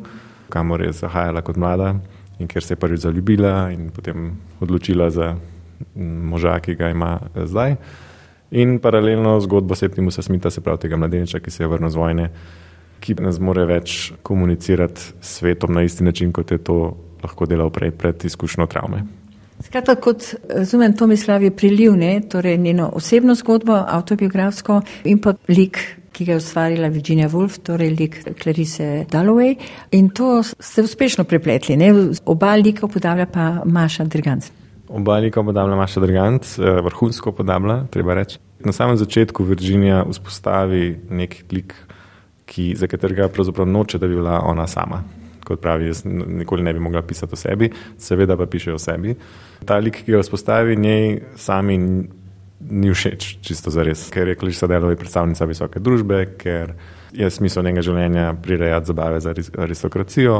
kamor 0.49 0.81
je 0.81 0.91
zahajala 0.91 1.41
kot 1.41 1.57
mlada 1.57 1.95
in 2.39 2.47
kjer 2.47 2.63
se 2.63 2.73
je 2.75 2.79
prvič 2.79 3.01
zaljubila 3.01 3.71
in 3.71 3.89
potem 3.89 4.35
odločila 4.61 5.09
za 5.09 5.35
moža, 5.95 6.59
ki 6.59 6.75
ga 6.75 6.89
ima 6.89 7.19
zdaj. 7.35 7.75
In 8.51 8.79
paralelno 8.79 9.39
zgodbo 9.43 9.75
Septimusa 9.75 10.21
Smitha, 10.21 10.49
se 10.49 10.61
pravi 10.61 10.85
tega 10.85 10.97
mladeniča, 10.97 11.39
ki 11.39 11.51
se 11.51 11.63
je 11.63 11.67
vrnil 11.67 11.89
z 11.89 11.99
vojne, 11.99 12.29
ki 12.99 13.17
ne 13.19 13.31
zmore 13.31 13.65
več 13.67 14.13
komunicirati 14.23 15.01
s 15.01 15.39
svetom 15.39 15.73
na 15.73 15.83
isti 15.83 16.03
način, 16.03 16.31
kot 16.31 16.51
je 16.51 16.57
to 16.57 16.77
lahko 17.27 17.45
delal 17.45 17.69
prej 17.73 17.91
pred 17.99 18.25
izkušnjo 18.31 18.67
travme. 18.71 19.03
Skratka, 19.59 19.95
kot 19.95 20.35
razumem, 20.49 20.93
Tomislav 20.97 21.43
je 21.43 21.51
priliv, 21.51 21.95
ne? 21.97 22.21
torej 22.29 22.57
njeno 22.57 22.91
osebno 22.93 23.35
zgodbo, 23.35 23.79
autobiografsko 23.87 24.81
in 25.03 25.17
pa 25.21 25.33
lik, 25.47 25.79
ki 26.13 26.25
ga 26.25 26.35
je 26.35 26.37
ustvarila 26.37 26.87
Virginia 26.93 27.29
Woolf, 27.29 27.57
torej 27.65 27.89
lik 27.89 28.19
Clarice 28.41 29.05
Dalloway. 29.11 29.55
In 29.91 30.09
to 30.09 30.43
ste 30.43 30.85
uspešno 30.85 31.23
prepletli. 31.23 31.77
Ne? 31.77 31.89
Oba 32.25 32.53
lika 32.55 32.87
podablja 32.87 33.25
pa 33.25 33.49
Maša 33.65 34.05
Drganc. 34.05 34.51
Oba 34.89 35.17
lika 35.17 35.43
podablja 35.43 35.75
Maša 35.75 36.05
Drganc, 36.05 36.59
eh, 36.59 36.81
vrhunsko 36.85 37.31
podablja, 37.31 37.83
treba 37.91 38.13
reči. 38.13 38.37
Na 38.65 38.71
samem 38.71 38.97
začetku 38.97 39.43
Virginia 39.43 40.03
vzpostavi 40.09 40.97
nek 41.09 41.43
lik, 41.51 41.73
ki, 42.45 42.75
za 42.77 42.87
katerega 42.87 43.27
pravzaprav 43.27 43.67
noče, 43.67 43.97
da 43.97 44.07
bi 44.07 44.15
bila 44.15 44.41
ona 44.45 44.67
sama 44.67 45.03
kot 45.47 45.61
pravi, 45.63 45.87
jaz 45.91 46.03
nikoli 46.05 46.65
ne 46.67 46.73
bi 46.75 46.83
mogla 46.83 47.01
pisati 47.01 47.33
o 47.33 47.39
sebi, 47.39 47.71
seveda 47.97 48.37
pa 48.37 48.45
piše 48.45 48.75
o 48.75 48.79
sebi. 48.81 49.15
Ta 49.65 49.79
lik, 49.79 50.03
ki 50.03 50.15
ga 50.15 50.21
vzpostavi, 50.21 50.75
njej 50.75 51.19
sami 51.39 51.77
ni 52.69 52.89
všeč, 52.91 53.37
čisto 53.45 53.71
za 53.71 53.85
res, 53.85 54.07
ker 54.13 54.27
je 54.27 54.37
Kliša 54.39 54.67
Delovi 54.67 54.97
predstavnica 54.97 55.45
visoke 55.45 55.79
družbe, 55.79 56.23
ker 56.41 56.73
je 57.15 57.29
smisel 57.31 57.63
njenega 57.63 57.85
življenja 57.85 58.31
prirejati 58.43 58.91
zabave 58.91 59.21
za 59.23 59.33
aristokracijo, 59.33 60.39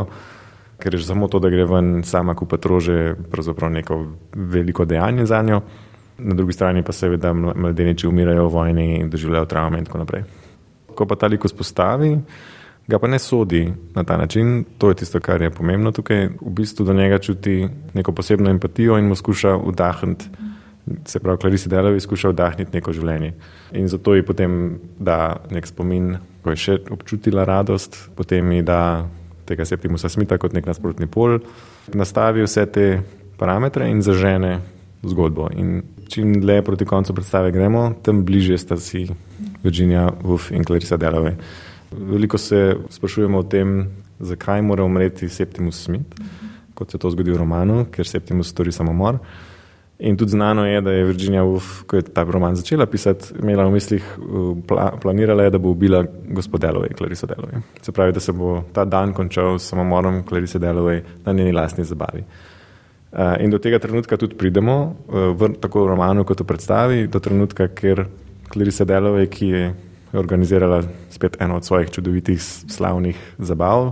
ker 0.82 0.94
je 0.94 1.02
že 1.02 1.10
samo 1.10 1.30
to, 1.30 1.40
da 1.40 1.52
gre 1.54 1.66
ven 1.70 2.02
sama 2.06 2.36
kupiti 2.38 2.70
rože, 2.70 2.98
pravzaprav 3.32 3.72
neko 3.72 4.00
veliko 4.34 4.86
dejanje 4.86 5.26
za 5.30 5.42
njo. 5.42 5.62
Na 6.18 6.34
drugi 6.34 6.54
strani 6.54 6.82
pa 6.84 6.92
seveda 6.92 7.34
mladeniči 7.34 8.08
umirajo 8.10 8.48
v 8.48 8.54
vojni 8.54 8.88
in 8.98 9.10
doživljajo 9.14 9.46
travme 9.46 9.78
in 9.80 9.86
tako 9.86 10.02
naprej. 10.02 10.24
Ko 10.98 11.06
pa 11.06 11.16
ta 11.16 11.30
lik 11.30 11.46
vzpostavi, 11.46 12.16
ga 12.88 13.00
pa 13.00 13.08
ne 13.08 13.20
sodi 13.20 13.67
na 13.96 14.03
ta 14.03 14.17
način. 14.17 14.65
To 14.77 14.89
je 14.89 14.96
tisto, 14.96 15.20
kar 15.20 15.41
je 15.41 15.51
pomembno 15.51 15.91
tukaj. 15.91 16.27
V 16.41 16.50
bistvu 16.50 16.86
do 16.86 16.94
njega 16.94 17.20
čuti 17.20 17.67
neko 17.94 18.12
posebno 18.12 18.50
empatijo 18.50 18.98
in 18.98 19.08
mu 19.08 19.15
skuša 19.15 19.56
vdahniti. 19.56 20.25
Se 21.06 21.20
pravi, 21.20 21.38
Clarissa 21.38 21.70
Delovi 21.70 22.00
skuša 22.00 22.29
vdahniti 22.29 22.72
neko 22.74 22.94
življenje. 22.94 23.34
In 23.72 23.88
zato 23.88 24.15
ji 24.15 24.24
potem 24.25 24.79
da 25.00 25.36
nek 25.51 25.67
spomin, 25.67 26.15
ko 26.44 26.56
je 26.56 26.63
še 26.63 26.77
občutila 26.91 27.44
radost, 27.44 27.98
potem 28.15 28.51
ji 28.51 28.62
da 28.63 29.08
tega 29.48 29.65
Septimusa 29.65 30.10
Smita 30.10 30.38
kot 30.39 30.56
nek 30.56 30.65
nasprotni 30.67 31.08
pol, 31.12 31.39
nastavi 31.94 32.44
vse 32.44 32.65
te 32.72 32.88
parametre 33.39 33.88
in 33.91 34.01
zažene 34.01 34.58
zgodbo. 35.03 35.50
In 35.56 35.82
čim 36.08 36.39
dlje 36.41 36.62
proti 36.63 36.86
koncu 36.86 37.13
predstave 37.13 37.51
gremo, 37.51 37.89
tem 38.03 38.24
bližje 38.25 38.58
sta 38.58 38.77
si 38.79 39.06
Virginia 39.63 40.08
Woolf 40.24 40.51
in 40.56 40.63
Clarissa 40.63 40.98
Delovi. 40.98 41.36
Veliko 41.91 42.38
se 42.38 42.75
sprašujemo 42.89 43.39
o 43.39 43.44
tem, 43.44 43.88
zakaj 44.20 44.62
mora 44.62 44.84
umreti 44.84 45.29
Septimus 45.29 45.84
Smith, 45.84 46.17
kot 46.74 46.91
se 46.91 46.98
to 46.98 47.10
zgodi 47.10 47.32
v 47.32 47.38
romanu, 47.38 47.86
ker 47.91 48.08
Septimus 48.08 48.51
stori 48.51 48.72
samomor. 48.72 49.20
In 50.00 50.17
tudi 50.17 50.32
znano 50.32 50.65
je, 50.65 50.82
da 50.82 50.91
je 50.91 51.06
Virginia 51.06 51.41
Woolf, 51.41 51.82
ko 51.89 51.98
je 51.98 52.03
ta 52.06 52.22
roman 52.24 52.56
začela 52.56 52.86
pisati, 52.86 53.34
imela 53.41 53.65
v 53.65 53.72
mislih, 53.74 54.03
pla, 54.67 54.91
planirala 55.01 55.48
je, 55.48 55.53
da 55.56 55.58
bo 55.58 55.72
ubila 55.74 56.03
gospod 56.29 56.62
Delovej, 56.62 56.94
Clarice 56.98 57.25
Delovej. 57.27 57.63
Se 57.82 57.91
pravi, 57.91 58.13
da 58.13 58.20
se 58.20 58.32
bo 58.32 58.62
ta 58.74 58.86
dan 58.86 59.13
končal 59.13 59.58
s 59.58 59.72
samomorom 59.72 60.22
Clarice 60.27 60.60
Delovej 60.60 61.01
na 61.25 61.34
njeni 61.34 61.51
lastni 61.51 61.84
zabavi. 61.84 62.24
Uh, 63.08 63.39
in 63.41 63.50
do 63.50 63.58
tega 63.58 63.79
trenutka 63.79 64.17
tudi 64.17 64.36
pridemo, 64.36 64.96
uh, 65.08 65.32
v, 65.34 65.56
tako 65.58 65.88
v 65.88 65.96
romanu 65.96 66.25
kot 66.27 66.44
v 66.44 66.46
predstavi, 66.46 67.08
do 67.08 67.20
trenutka, 67.20 67.72
ker 67.74 68.06
Clarice 68.53 68.86
Delovej, 68.86 69.29
ki 69.34 69.50
je 69.50 69.63
organizirala 70.14 70.84
spet 71.10 71.38
eno 71.42 71.56
od 71.56 71.66
svojih 71.66 71.92
čudovitih 71.92 72.42
slavnih 72.42 73.18
zabav 73.38 73.92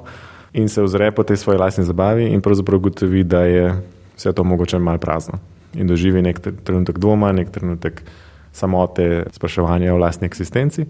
in 0.53 0.69
se 0.69 0.83
ozre 0.83 1.11
po 1.11 1.23
tej 1.23 1.37
svoji 1.37 1.59
lastni 1.59 1.83
zabavi 1.83 2.29
in 2.31 2.41
pravzaprav 2.41 2.79
ugotovi, 2.79 3.23
da 3.23 3.41
je 3.43 3.73
vse 4.15 4.33
to 4.33 4.43
mogoče 4.43 4.79
mal 4.79 4.97
prazno 4.97 5.39
in 5.73 5.87
doživi 5.87 6.21
nek 6.21 6.39
trenutek 6.63 6.99
dvoma, 6.99 7.31
nek 7.31 7.51
trenutek 7.51 8.01
samote, 8.55 9.25
spraševanja 9.31 9.93
o 9.93 9.97
lastni 9.97 10.27
eksistenci. 10.27 10.85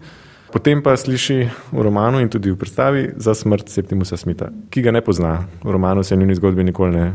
Potem 0.54 0.84
pa 0.84 0.94
sliši 0.98 1.50
v 1.74 1.84
romanu 1.84 2.22
in 2.22 2.30
tudi 2.30 2.52
v 2.54 2.56
predstavi 2.56 3.18
za 3.18 3.34
smrt 3.36 3.70
Septimusa 3.70 4.18
Smita, 4.18 4.52
ki 4.70 4.86
ga 4.86 4.94
ne 4.94 5.02
pozna. 5.02 5.40
V 5.64 5.74
romanu 5.74 6.04
se 6.04 6.16
njuni 6.16 6.36
zgodbi 6.38 6.64
nikoli 6.64 6.96
ne 6.96 7.06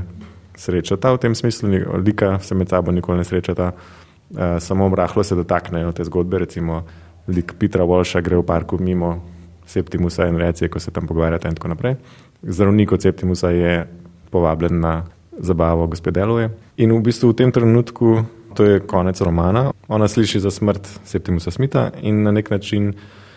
srečata, 0.59 1.15
v 1.15 1.23
tem 1.23 1.35
smislu, 1.35 1.71
lika 2.05 2.39
se 2.43 2.55
med 2.55 2.69
sabo 2.69 2.93
nikoli 2.93 3.23
ne 3.23 3.25
srečata, 3.25 3.71
uh, 3.73 4.59
samo 4.59 4.91
rahlo 4.95 5.25
se 5.25 5.39
dotaknejo 5.39 5.93
te 5.93 6.05
zgodbe, 6.05 6.39
recimo 6.39 6.83
lik 7.31 7.55
Petra 7.59 7.85
Walša 7.85 8.23
gre 8.23 8.37
v 8.41 8.47
parku 8.47 8.79
mimo 8.81 9.21
Septimusa 9.67 10.27
in 10.27 10.37
reče, 10.37 10.69
ko 10.69 10.81
se 10.83 10.91
tam 10.91 11.07
pogovarjate 11.07 11.49
in 11.49 11.55
tako 11.55 11.69
naprej. 11.69 11.97
Zdravnik 12.43 12.93
od 12.93 13.03
Septimusa 13.03 13.51
je 13.51 13.87
povabljen 14.31 14.81
na 14.81 15.05
zabavo 15.39 15.87
gospodeluje. 15.87 16.51
In 16.77 16.93
v 16.93 17.01
bistvu 17.03 17.31
v 17.31 17.39
tem 17.39 17.53
trenutku, 17.53 18.25
to 18.55 18.65
je 18.65 18.81
konec 18.81 19.21
romana, 19.21 19.71
ona 19.89 20.09
sliši 20.09 20.41
za 20.41 20.51
smrt 20.51 20.89
Septimusa 21.05 21.51
Smita 21.51 21.91
in 22.03 22.23
na 22.23 22.31
nek 22.31 22.51
način 22.51 22.93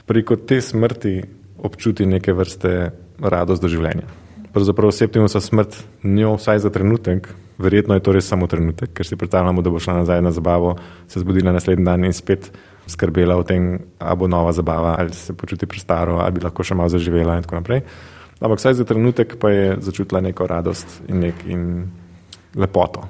preko 0.05 0.35
te 0.35 0.61
smrti 0.61 1.21
občuti 1.57 2.05
neke 2.05 2.33
vrste 2.33 2.91
radost 3.21 3.61
do 3.61 3.69
življenja. 3.71 4.09
Pravzaprav 4.53 4.91
Septimusa 4.91 5.41
smrt 5.41 5.77
njo 6.03 6.35
vsaj 6.35 6.59
za 6.65 6.69
trenutek, 6.69 7.29
verjetno 7.57 7.95
je 7.97 8.03
to 8.03 8.13
res 8.13 8.27
samo 8.27 8.47
trenutek, 8.47 8.91
ker 8.93 9.07
si 9.07 9.17
predstavljamo, 9.17 9.61
da 9.61 9.71
bo 9.73 9.79
šla 9.81 10.01
nazaj 10.01 10.21
na 10.21 10.31
zabavo, 10.31 10.75
se 11.07 11.23
zbudila 11.23 11.53
naslednji 11.55 11.85
dan 11.85 12.05
in 12.05 12.13
spet 12.13 12.51
skrbela 12.87 13.37
o 13.39 13.43
tem, 13.47 13.79
ali 13.99 14.17
bo 14.17 14.27
nova 14.27 14.51
zabava, 14.51 14.95
ali 14.99 15.13
se 15.13 15.33
počuti 15.33 15.65
prestaro, 15.65 16.19
ali 16.19 16.35
bi 16.35 16.43
lahko 16.43 16.63
še 16.63 16.75
malo 16.75 16.91
zaživela 16.91 17.37
in 17.37 17.45
tako 17.45 17.61
naprej. 17.61 17.83
Ampak 18.43 18.59
vsaj 18.59 18.79
za 18.81 18.85
trenutek 18.87 19.37
pa 19.39 19.53
je 19.53 19.75
začutila 19.79 20.21
neko 20.21 20.47
radost 20.47 20.99
in, 21.07 21.23
nek, 21.23 21.45
in 21.47 21.87
lepoto. 22.59 23.07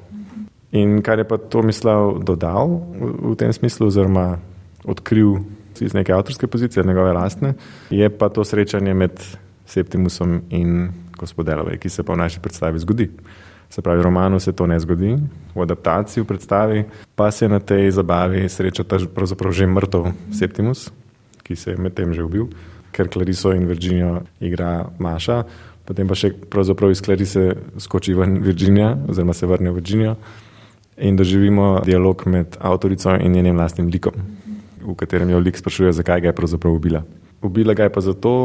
In 0.74 1.01
kar 1.06 1.22
je 1.22 1.25
pa 1.25 1.38
to 1.38 1.62
mislil 1.65 2.20
dodal 2.22 2.82
v, 2.94 3.34
v 3.34 3.36
tem 3.38 3.53
smislu, 3.53 3.89
oziroma 3.89 4.38
odkril 4.86 5.42
iz 5.82 5.94
neke 5.94 6.13
avtorske 6.13 6.48
pozicije, 6.48 6.86
njegove 6.86 7.13
lastne, 7.13 7.56
je 7.89 8.10
pa 8.10 8.30
to 8.30 8.46
srečanje 8.46 8.94
med 8.94 9.18
Septimusom 9.65 10.44
in 10.53 10.92
gospodelovej, 11.18 11.80
ki 11.80 11.89
se 11.89 12.03
pa 12.03 12.13
v 12.13 12.22
naši 12.25 12.42
predstavi 12.44 12.82
zgodi. 12.84 13.10
Se 13.74 13.82
pravi, 13.82 14.00
v 14.00 14.06
romanu 14.06 14.38
se 14.39 14.53
to 14.53 14.68
ne 14.70 14.77
zgodi, 14.80 15.18
v 15.56 15.62
adaptaciji, 15.62 16.22
v 16.22 16.27
predstavi, 16.30 16.84
pa 17.18 17.32
se 17.34 17.50
na 17.50 17.58
tej 17.60 17.89
zabavi 17.92 18.46
sreča 18.46 18.86
ta 18.86 19.01
pravzaprav 19.01 19.50
že 19.50 19.65
mrtev 19.65 20.13
Septimus, 20.30 20.92
ki 21.42 21.58
se 21.58 21.74
je 21.74 21.82
medtem 21.82 22.13
že 22.13 22.22
ubil 22.22 22.53
ker 22.94 23.10
Clariso 23.10 23.51
in 23.53 23.65
Virginijo 23.68 24.22
igra 24.39 24.86
Maša, 25.00 25.42
potem 25.86 26.08
pa 26.08 26.15
še 26.15 26.32
pravzaprav 26.53 26.94
iz 26.94 27.01
Clarise 27.03 27.50
skoči 27.82 28.13
ven 28.18 28.38
Virginija, 28.46 28.94
oziroma 29.10 29.34
se 29.34 29.50
vrne 29.50 29.74
v 29.74 29.82
Virginijo 29.82 30.15
in 31.01 31.18
doživimo 31.18 31.82
dialog 31.86 32.27
med 32.30 32.60
avtorico 32.62 33.18
in 33.18 33.34
njenim 33.34 33.58
lastnim 33.58 33.89
likom, 33.89 34.13
v 34.84 34.96
katerem 35.00 35.34
jo 35.34 35.42
lik 35.42 35.58
sprašuje, 35.58 35.96
zakaj 35.98 36.22
ga 36.22 36.30
je 36.30 36.38
pravzaprav 36.38 36.77
ubila. 36.77 37.01
Ubila 37.44 37.74
ga 37.74 37.89
je 37.89 37.96
pa 37.96 38.03
zato, 38.06 38.36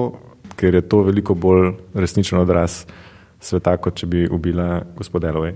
ker 0.59 0.75
je 0.75 0.83
to 0.83 1.05
veliko 1.07 1.37
bolj 1.37 1.75
resničen 1.95 2.41
odraz 2.41 2.87
sveta, 3.41 3.77
kot 3.77 3.99
če 4.01 4.07
bi 4.07 4.25
ubila 4.31 4.79
gospodelove. 4.97 5.53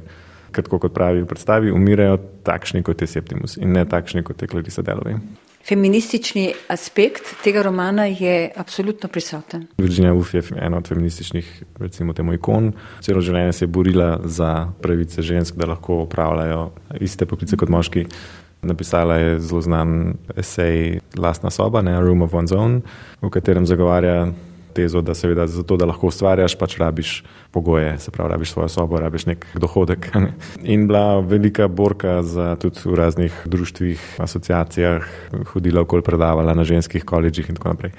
Ker, 0.53 0.67
kot 0.69 0.93
pravi 0.93 1.23
v 1.23 1.29
predstavi, 1.29 1.73
umirajo 1.73 2.19
takšni 2.45 2.83
kot 2.85 3.01
je 3.01 3.09
Septimus 3.09 3.57
in 3.57 3.73
ne 3.73 3.87
takšni 3.89 4.21
kot 4.27 4.43
je 4.43 4.51
Clarisa 4.53 4.85
Delovej. 4.85 5.17
Feministični 5.63 6.51
aspekt 6.75 7.37
tega 7.45 7.63
romana 7.63 8.09
je 8.11 8.51
absolutno 8.57 9.09
prisoten. 9.09 9.69
Virginia 9.79 10.11
Woolf 10.13 10.35
je 10.35 10.43
ena 10.59 10.77
od 10.77 10.89
feminističnih, 10.89 11.63
recimo, 11.79 12.13
temu 12.13 12.35
ikon. 12.35 12.73
Celo 13.01 13.23
življenje 13.23 13.53
se 13.53 13.65
je 13.65 13.71
borila 13.71 14.17
za 14.25 14.73
pravice 14.83 15.23
žensk, 15.23 15.55
da 15.55 15.71
lahko 15.71 16.03
upravljajo 16.03 16.65
iste 17.01 17.31
poklice 17.31 17.57
kot 17.57 17.71
moški. 17.71 18.07
Napisala 18.67 19.21
je 19.21 19.39
zelo 19.41 19.63
znan 19.63 20.17
esej 20.37 20.99
Lastna 21.19 21.51
soba, 21.51 21.83
ne 21.83 21.95
Room 22.01 22.27
of 22.27 22.35
One's 22.35 22.55
Own, 22.55 22.81
v 23.23 23.31
katerem 23.31 23.67
zagovarja 23.67 24.33
tezo, 24.75 25.03
da 25.05 25.15
seveda 25.15 25.47
za 25.47 25.63
to, 25.63 25.77
da 25.77 25.87
lahko 25.89 26.09
ustvarjaš, 26.11 26.57
pač 26.59 26.77
rabiš 26.81 27.13
pogoje, 27.53 27.99
se 27.99 28.11
pravi, 28.11 28.33
rabiš 28.33 28.53
svojo 28.53 28.69
sobo, 28.73 29.01
rabiš 29.01 29.27
nek 29.29 29.47
dohodek. 29.55 30.11
In 30.63 30.87
bila 30.89 31.21
velika 31.21 31.69
borka 31.69 32.23
za 32.23 32.57
tudi 32.61 32.81
v 32.85 32.97
raznih 32.99 33.43
društvih, 33.45 34.17
asociacijah, 34.19 35.07
hodila 35.53 35.85
okoli 35.85 36.03
predavala 36.03 36.55
na 36.55 36.65
ženskih 36.65 37.05
koledžih 37.05 37.49
in 37.49 37.61
tako 37.61 37.77
naprej. 37.77 37.93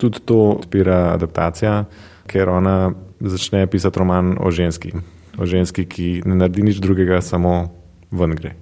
Tudi 0.00 0.22
to 0.24 0.38
odpira 0.56 1.12
adaptacija, 1.14 1.84
ker 2.30 2.48
ona 2.48 2.92
začne 3.20 3.66
pisati 3.66 3.98
roman 3.98 4.36
o 4.40 4.50
ženski, 4.50 4.94
o 5.38 5.46
ženski, 5.46 5.84
ki 5.84 6.22
ne 6.24 6.38
naredi 6.40 6.64
nič 6.64 6.80
drugega, 6.80 7.20
samo 7.20 7.68
ven 8.10 8.34
gre. 8.34 8.54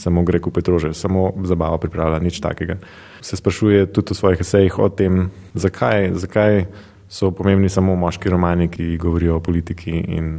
Samo 0.00 0.22
gre 0.24 0.40
kupiti 0.40 0.70
rože, 0.70 0.94
samo 0.94 1.30
zabava 1.44 1.78
pripravlja, 1.78 2.20
nič 2.24 2.40
takega. 2.40 2.78
Se 3.20 3.36
sprašuje 3.36 3.86
tudi 3.92 4.14
v 4.14 4.16
svojih 4.16 4.40
esejih 4.40 4.78
o 4.78 4.88
tem, 4.88 5.28
zakaj, 5.54 6.14
zakaj 6.16 6.64
so 7.10 7.30
pomembni 7.34 7.68
samo 7.68 7.96
moški 7.98 8.30
romani, 8.30 8.68
ki 8.70 8.96
govorijo 8.96 9.36
o 9.36 9.42
politiki 9.42 9.90
in 9.90 10.38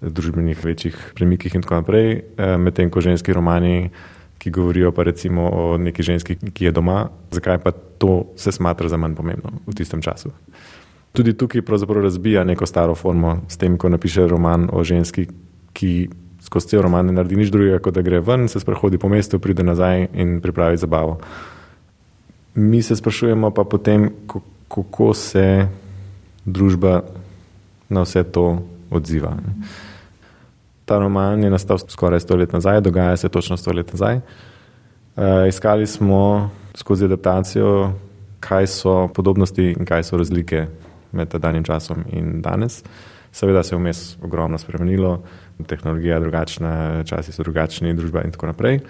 družbenih 0.00 0.64
večjih 0.64 0.96
premikih 1.14 1.54
in 1.54 1.62
tako 1.62 1.80
naprej, 1.80 2.10
eh, 2.12 2.56
medtem 2.58 2.90
ko 2.90 3.00
ženski 3.00 3.32
romani, 3.32 3.90
ki 4.38 4.50
govorijo 4.50 4.92
pa 4.92 5.02
recimo 5.02 5.48
o 5.48 5.78
neki 5.78 6.02
ženski, 6.02 6.36
ki 6.52 6.64
je 6.64 6.72
doma, 6.72 7.08
zakaj 7.30 7.58
pa 7.58 7.70
to 7.70 8.24
se 8.36 8.52
smatra 8.52 8.88
za 8.88 8.96
manj 8.96 9.14
pomembno 9.14 9.50
v 9.66 9.74
tistem 9.74 10.02
času. 10.02 10.30
Tudi 11.12 11.32
tukaj 11.34 11.62
pravzaprav 11.62 12.02
razbija 12.02 12.44
neko 12.44 12.66
staro 12.66 12.94
formo 12.94 13.40
s 13.48 13.56
tem, 13.56 13.78
ko 13.78 13.88
napiše 13.88 14.28
roman 14.28 14.68
o 14.72 14.84
ženski, 14.84 15.26
ki 15.72 16.08
skozi 16.42 16.68
cel 16.68 16.82
roman 16.82 17.06
ne 17.06 17.12
naredi 17.12 17.36
nič 17.36 17.50
drugega, 17.50 17.78
kot 17.78 17.94
da 17.94 18.02
gre 18.02 18.20
ven, 18.20 18.48
se 18.48 18.60
sprehodi 18.60 18.98
po 18.98 19.08
mestu, 19.08 19.38
pride 19.38 19.62
nazaj 19.62 20.08
in 20.14 20.40
pripravi 20.40 20.76
zabavo. 20.76 21.18
Mi 22.54 22.82
se 22.82 22.96
sprašujemo 22.96 23.50
pa 23.50 23.64
potem, 23.64 24.10
kako 24.68 25.14
se 25.14 25.68
družba 26.52 27.02
na 27.88 28.04
vse 28.04 28.24
to 28.24 28.58
odziva. 28.90 29.36
Ta 30.88 30.98
roman 30.98 31.42
je 31.44 31.50
nastal 31.52 31.78
skoraj 31.78 32.24
sto 32.24 32.36
let 32.36 32.52
nazaj, 32.52 32.80
dogaja 32.80 33.16
se 33.16 33.28
točno 33.28 33.56
sto 33.56 33.72
let 33.72 33.92
nazaj. 33.92 34.20
Uh, 35.16 35.48
iskali 35.48 35.86
smo 35.86 36.50
skozi 36.74 37.04
adaptacijo, 37.04 37.92
kaj 38.40 38.66
so 38.66 39.08
podobnosti 39.14 39.74
in 39.74 39.84
kaj 39.84 40.02
so 40.02 40.16
razlike 40.16 40.66
med 41.12 41.28
danim 41.28 41.64
časom 41.64 42.04
in 42.12 42.40
danes. 42.42 42.82
Seveda 43.32 43.62
se 43.62 43.74
je 43.74 43.78
vmes 43.78 44.16
ogromno 44.22 44.58
spremenilo, 44.58 45.22
tehnologija 45.66 46.14
je 46.14 46.20
drugačna, 46.20 47.04
časi 47.04 47.32
so 47.32 47.42
drugačni, 47.42 47.94
družba 47.94 48.22
in 48.24 48.32
tako 48.32 48.46
naprej. 48.46 48.80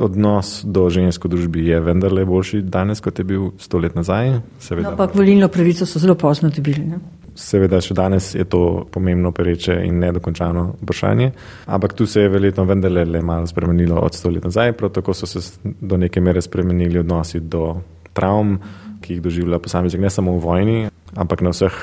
Odnos 0.00 0.64
do 0.66 0.88
ženske 0.90 1.28
družbe 1.28 1.62
je 1.62 1.80
vendarle 1.80 2.24
boljši 2.26 2.62
danes, 2.62 3.00
kot 3.00 3.18
je 3.18 3.24
bil 3.24 3.50
sto 3.62 3.78
let 3.78 3.94
nazaj. 3.94 4.30
No, 4.34 4.88
ampak 4.90 5.14
volilno 5.14 5.48
pravico 5.48 5.86
so 5.86 6.02
zelo 6.02 6.16
pozno 6.18 6.50
dobili. 6.50 6.82
Ne? 6.88 6.98
Seveda, 7.34 7.80
še 7.82 7.94
danes 7.98 8.32
je 8.34 8.44
to 8.46 8.86
pomembno, 8.94 9.32
pereče 9.34 9.80
in 9.86 9.98
nedokončano 10.02 10.64
vprašanje. 10.82 11.32
Ampak 11.66 11.96
tu 11.98 12.06
se 12.06 12.22
je 12.22 12.30
verjetno 12.30 12.64
vendarle 12.64 13.04
le 13.04 13.22
malo 13.22 13.46
spremenilo 13.50 13.98
od 14.02 14.14
sto 14.14 14.30
let 14.30 14.44
nazaj. 14.46 14.72
Prav 14.78 14.94
tako 14.94 15.14
so 15.14 15.26
se 15.26 15.42
do 15.62 15.98
neke 15.98 16.20
mere 16.20 16.42
spremenili 16.42 17.02
odnosi 17.02 17.40
do 17.40 17.80
travm, 18.14 18.56
ki 19.02 19.16
jih 19.16 19.22
doživlja 19.22 19.58
posameznik 19.58 20.02
ne 20.02 20.10
samo 20.10 20.36
v 20.38 20.42
vojni, 20.42 20.78
ampak 21.14 21.42
na 21.42 21.52
vseh 21.52 21.74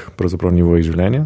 nivojih 0.51 0.88
življenja. 0.88 1.25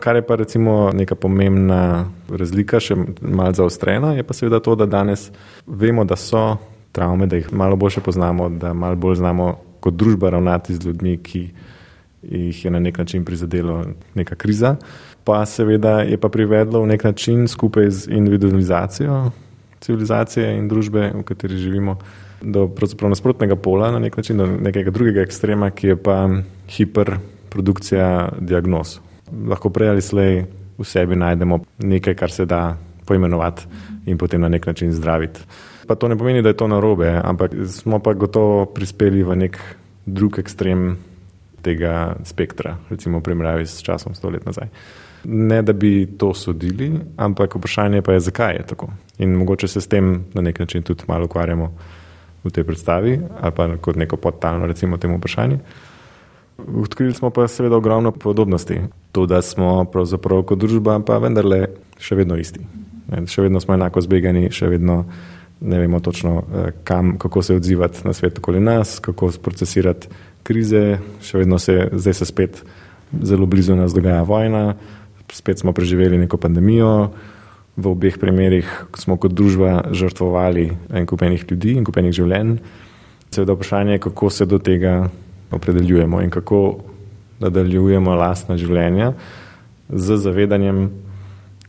Kar 0.00 0.16
je 0.16 0.22
pa 0.26 0.36
recimo 0.36 0.90
neka 0.94 1.14
pomembna 1.14 2.10
razlika, 2.28 2.80
še 2.80 2.96
malce 3.20 3.60
zaostrena, 3.62 4.14
je 4.18 4.24
pa 4.26 4.34
seveda 4.34 4.60
to, 4.60 4.74
da 4.74 4.86
danes 4.90 5.28
vemo, 5.66 6.04
da 6.04 6.16
so 6.16 6.56
travme, 6.94 7.26
da 7.26 7.36
jih 7.36 7.52
malo 7.52 7.76
bolje 7.76 8.02
poznamo, 8.04 8.48
da 8.48 8.72
malo 8.74 8.96
bolj 8.96 9.20
znamo 9.22 9.54
kot 9.80 9.94
družba 9.94 10.30
ravnati 10.34 10.74
z 10.74 10.86
ljudmi, 10.86 11.16
ki 11.22 11.42
jih 12.22 12.64
je 12.64 12.70
na 12.70 12.80
nek 12.80 12.98
način 12.98 13.24
prizadelo 13.24 13.82
neka 14.14 14.34
kriza. 14.34 14.76
Pa 15.24 15.44
seveda 15.46 16.00
je 16.02 16.18
pa 16.20 16.28
privedlo 16.28 16.82
v 16.82 16.92
nek 16.94 17.04
način 17.04 17.48
skupaj 17.48 17.90
z 17.90 18.10
individualizacijo 18.10 19.30
civilizacije 19.84 20.54
in 20.56 20.68
družbe, 20.68 21.10
v 21.12 21.22
kateri 21.28 21.58
živimo, 21.60 21.98
do 22.40 22.68
nasprotnega 23.08 23.56
pola, 23.56 23.90
na 23.92 23.98
nek 23.98 24.16
način 24.16 24.40
do 24.40 24.46
nekega 24.46 24.90
drugega 24.90 25.20
ekstrema, 25.20 25.70
ki 25.70 25.92
je 25.92 25.96
pa 25.96 26.18
hiperprodukcija 26.72 28.08
diagnoz 28.40 28.98
lahko 29.32 29.70
prej 29.70 29.88
ali 29.88 30.02
slej 30.02 30.44
v 30.78 30.84
sebi 30.84 31.16
najdemo 31.16 31.60
nekaj, 31.78 32.14
kar 32.14 32.30
se 32.30 32.46
da 32.46 32.76
poimenovati 33.06 33.66
in 34.06 34.18
potem 34.18 34.40
na 34.40 34.48
nek 34.48 34.66
način 34.66 34.92
zdraviti. 34.92 35.40
Pa 35.86 35.94
to 35.94 36.08
ne 36.08 36.16
pomeni, 36.18 36.42
da 36.42 36.48
je 36.48 36.56
to 36.56 36.68
narobe, 36.68 37.20
ampak 37.24 37.52
smo 37.68 37.98
pa 37.98 38.14
gotovo 38.14 38.66
prispeli 38.66 39.22
v 39.22 39.36
nek 39.36 39.58
drug 40.06 40.38
ekstrem 40.38 40.96
tega 41.64 42.16
spektra, 42.24 42.76
recimo 42.90 43.18
v 43.18 43.22
primerjavi 43.22 43.66
s 43.66 43.82
časom 43.82 44.14
sto 44.14 44.30
let 44.30 44.44
nazaj. 44.46 44.68
Ne, 45.24 45.62
da 45.62 45.72
bi 45.72 46.04
to 46.18 46.34
sodili, 46.34 46.92
ampak 47.16 47.56
vprašanje 47.56 48.02
pa 48.02 48.12
je, 48.12 48.20
zakaj 48.20 48.54
je 48.54 48.66
tako. 48.74 48.90
In 49.18 49.32
mogoče 49.40 49.68
se 49.68 49.80
s 49.80 49.88
tem 49.88 50.24
na 50.34 50.42
nek 50.42 50.58
način 50.58 50.82
tudi 50.82 51.04
malo 51.08 51.24
ukvarjamo 51.24 51.72
v 52.44 52.50
tej 52.50 52.64
predstavi 52.64 53.20
ali 53.40 53.52
pa 53.56 53.68
kot 53.76 53.96
neko 53.96 54.16
podtalno, 54.16 54.66
recimo, 54.66 54.96
temu 54.96 55.16
vprašanju. 55.16 55.58
Odkrili 56.58 57.14
smo 57.14 57.30
pa 57.30 57.48
seveda 57.48 57.76
ogromno 57.76 58.12
podobnosti. 58.12 58.80
To, 59.14 59.28
da 59.30 59.38
smo 59.42 59.84
pravzaprav 59.86 60.42
kot 60.42 60.58
družba 60.58 60.98
pa 61.06 61.20
vendarle 61.22 61.68
še 62.02 62.18
vedno 62.18 62.34
isti. 62.40 62.64
Še 63.30 63.44
vedno 63.46 63.60
smo 63.62 63.76
enako 63.76 64.02
zbegani, 64.02 64.48
še 64.50 64.66
vedno 64.72 65.04
ne 65.64 65.78
vemo 65.78 66.00
točno, 66.02 66.42
eh, 66.42 66.72
kam, 66.84 67.14
kako 67.18 67.42
se 67.42 67.54
odzivati 67.54 68.02
na 68.04 68.12
svet 68.12 68.38
okoli 68.38 68.60
nas, 68.60 68.98
kako 68.98 69.30
procesirati 69.42 70.10
krize, 70.42 70.98
še 71.22 71.44
vedno 71.44 71.58
se, 71.62 71.88
zdaj 71.92 72.14
se 72.14 72.26
spet 72.26 72.64
zelo 73.22 73.46
blizu 73.46 73.76
nas 73.78 73.94
dogaja 73.94 74.22
vojna, 74.22 74.74
spet 75.32 75.62
smo 75.62 75.72
preživeli 75.72 76.18
neko 76.18 76.36
pandemijo, 76.36 77.10
v 77.76 77.90
obeh 77.90 78.18
primerih 78.18 78.66
smo 78.98 79.16
kot 79.16 79.34
družba 79.34 79.90
žrtvovali 79.94 80.66
en 80.94 81.06
kupenih 81.06 81.46
ljudi 81.50 81.74
in 81.78 81.86
kupenih 81.86 82.14
življenj. 82.14 82.58
Seveda 83.34 83.56
vprašanje 83.56 83.96
je, 83.96 84.02
kako 84.08 84.30
se 84.30 84.46
do 84.46 84.58
tega 84.58 85.08
opredeljujemo 85.54 86.22
in 86.22 86.30
kako 86.30 86.60
nadaljujemo 87.40 88.14
lastna 88.14 88.56
življenja 88.56 89.12
z 89.88 90.16
zavedanjem, 90.16 90.88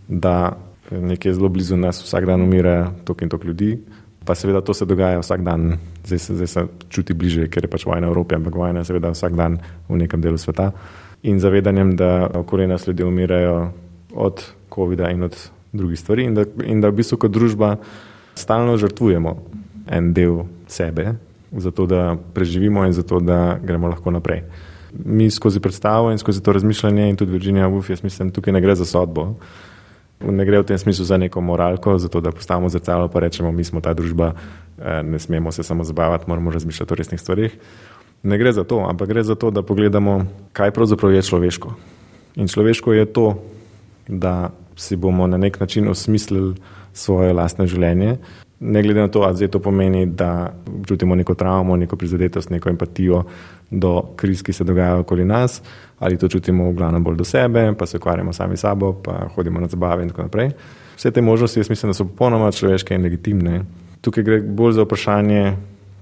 da 0.07 0.57
nekje 0.91 1.33
zelo 1.33 1.49
blizu 1.49 1.77
nas 1.77 2.03
vsak 2.03 2.25
dan 2.25 2.41
umira 2.41 2.91
tok 3.05 3.21
in 3.25 3.29
tok 3.29 3.45
ljudi, 3.45 3.77
pa 4.25 4.35
seveda 4.35 4.61
to 4.61 4.73
se 4.73 4.85
dogaja 4.85 5.19
vsak 5.19 5.43
dan, 5.45 5.77
zdaj 6.05 6.19
se, 6.19 6.35
zdaj 6.35 6.47
se 6.47 6.65
čuti 6.89 7.13
bliže, 7.13 7.47
ker 7.49 7.65
je 7.65 7.69
pač 7.69 7.85
vojna 7.85 8.07
v 8.07 8.13
Evropi, 8.13 8.35
ampak 8.35 8.55
vojna 8.55 8.81
je 8.81 8.89
seveda 8.89 9.13
vsak 9.13 9.37
dan 9.37 9.59
v 9.89 10.01
nekem 10.01 10.21
delu 10.21 10.37
sveta. 10.37 10.71
In 11.25 11.39
zavedanjem, 11.41 11.95
da 11.97 12.29
okoli 12.33 12.67
nas 12.67 12.87
ljudje 12.87 13.05
umirajo 13.05 13.71
od 14.13 14.41
COVID-a 14.73 15.09
in 15.13 15.23
od 15.23 15.37
drugih 15.73 15.99
stvari, 15.99 16.25
in 16.25 16.33
da, 16.33 16.45
in 16.65 16.81
da 16.81 16.89
v 16.89 17.01
bistvu 17.01 17.17
kot 17.21 17.33
družba 17.33 17.75
stalno 18.35 18.77
žrtvujemo 18.77 19.35
en 19.89 20.13
del 20.13 20.45
sebe, 20.67 21.15
zato 21.51 21.85
da 21.85 22.15
preživimo 22.33 22.85
in 22.85 22.93
zato 22.93 23.19
da 23.19 23.57
gremo 23.61 23.87
lahko 23.87 24.11
naprej. 24.11 24.43
Mi 25.05 25.31
skozi 25.31 25.59
predstavo 25.59 26.11
in 26.11 26.17
skozi 26.17 26.43
to 26.43 26.53
razmišljanje, 26.53 27.09
in 27.09 27.15
tudi 27.15 27.31
Virginia 27.31 27.67
Woolf, 27.67 27.89
jaz 27.89 28.03
mislim, 28.03 28.31
tukaj 28.31 28.53
ne 28.53 28.61
gre 28.61 28.75
za 28.75 28.85
sodbo, 28.85 29.33
Ne 30.23 30.45
gre 30.47 30.63
v 30.63 30.67
tem 30.71 30.79
smislu 30.79 31.05
za 31.05 31.17
neko 31.19 31.41
moralko, 31.43 31.97
zato 31.99 32.21
da 32.21 32.31
postavimo 32.31 32.69
zrcalo 32.69 33.11
in 33.11 33.19
rečemo, 33.19 33.51
mi 33.51 33.63
smo 33.63 33.81
ta 33.81 33.93
družba, 33.93 34.33
eh, 34.79 35.03
ne 35.03 35.19
smemo 35.19 35.51
se 35.51 35.63
samo 35.63 35.83
zabavati, 35.83 36.25
moramo 36.27 36.51
razmišljati 36.51 36.93
o 36.93 36.95
resnih 36.95 37.21
stvarih. 37.21 37.57
Ne 38.23 38.37
gre 38.37 38.51
za 38.51 38.63
to, 38.63 38.85
ampak 38.89 39.09
gre 39.09 39.23
za 39.23 39.35
to, 39.35 39.51
da 39.51 39.61
pogledamo, 39.61 40.25
kaj 40.53 40.71
pravzaprav 40.71 41.13
je 41.13 41.21
človeško. 41.21 41.75
In 42.35 42.47
človeško 42.47 42.93
je 42.93 43.05
to, 43.05 43.43
da 44.07 44.49
si 44.75 44.95
bomo 44.95 45.27
na 45.27 45.37
nek 45.37 45.59
način 45.59 45.87
osmislili 45.87 46.55
svoje 46.93 47.33
lastne 47.33 47.67
življenje, 47.67 48.17
ne 48.59 48.83
glede 48.83 48.99
na 48.99 49.07
to, 49.07 49.21
ali 49.21 49.35
zdaj 49.35 49.47
to 49.47 49.59
pomeni, 49.59 50.05
da 50.05 50.53
občutimo 50.79 51.15
neko 51.15 51.33
travmo, 51.33 51.75
neko 51.77 51.95
prizadetost, 51.95 52.49
neko 52.49 52.69
empatijo 52.69 53.23
do 53.71 54.01
kriz, 54.15 54.43
ki 54.43 54.53
se 54.53 54.63
dogajajo 54.63 54.99
okoli 54.99 55.25
nas, 55.25 55.61
ali 55.99 56.17
to 56.17 56.27
čutimo 56.27 56.69
v 56.69 56.73
glavnem 56.73 57.03
bolj 57.03 57.15
do 57.15 57.23
sebe, 57.23 57.73
pa 57.79 57.85
se 57.85 57.97
ukvarjamo 57.97 58.33
sami 58.33 58.57
sabo, 58.57 58.93
pa 58.93 59.27
hodimo 59.35 59.59
na 59.59 59.67
zabave 59.67 60.03
in 60.03 60.09
tako 60.09 60.21
naprej. 60.21 60.51
Vse 60.95 61.11
te 61.11 61.21
možnosti, 61.21 61.59
jaz 61.59 61.69
mislim, 61.69 61.89
da 61.89 61.93
so 61.93 62.05
popolnoma 62.05 62.51
človeške 62.51 62.95
in 62.95 63.03
legitimne. 63.03 63.63
Tukaj 64.01 64.23
gre 64.23 64.41
bolj 64.41 64.77
za 64.79 64.83
vprašanje, 64.83 65.55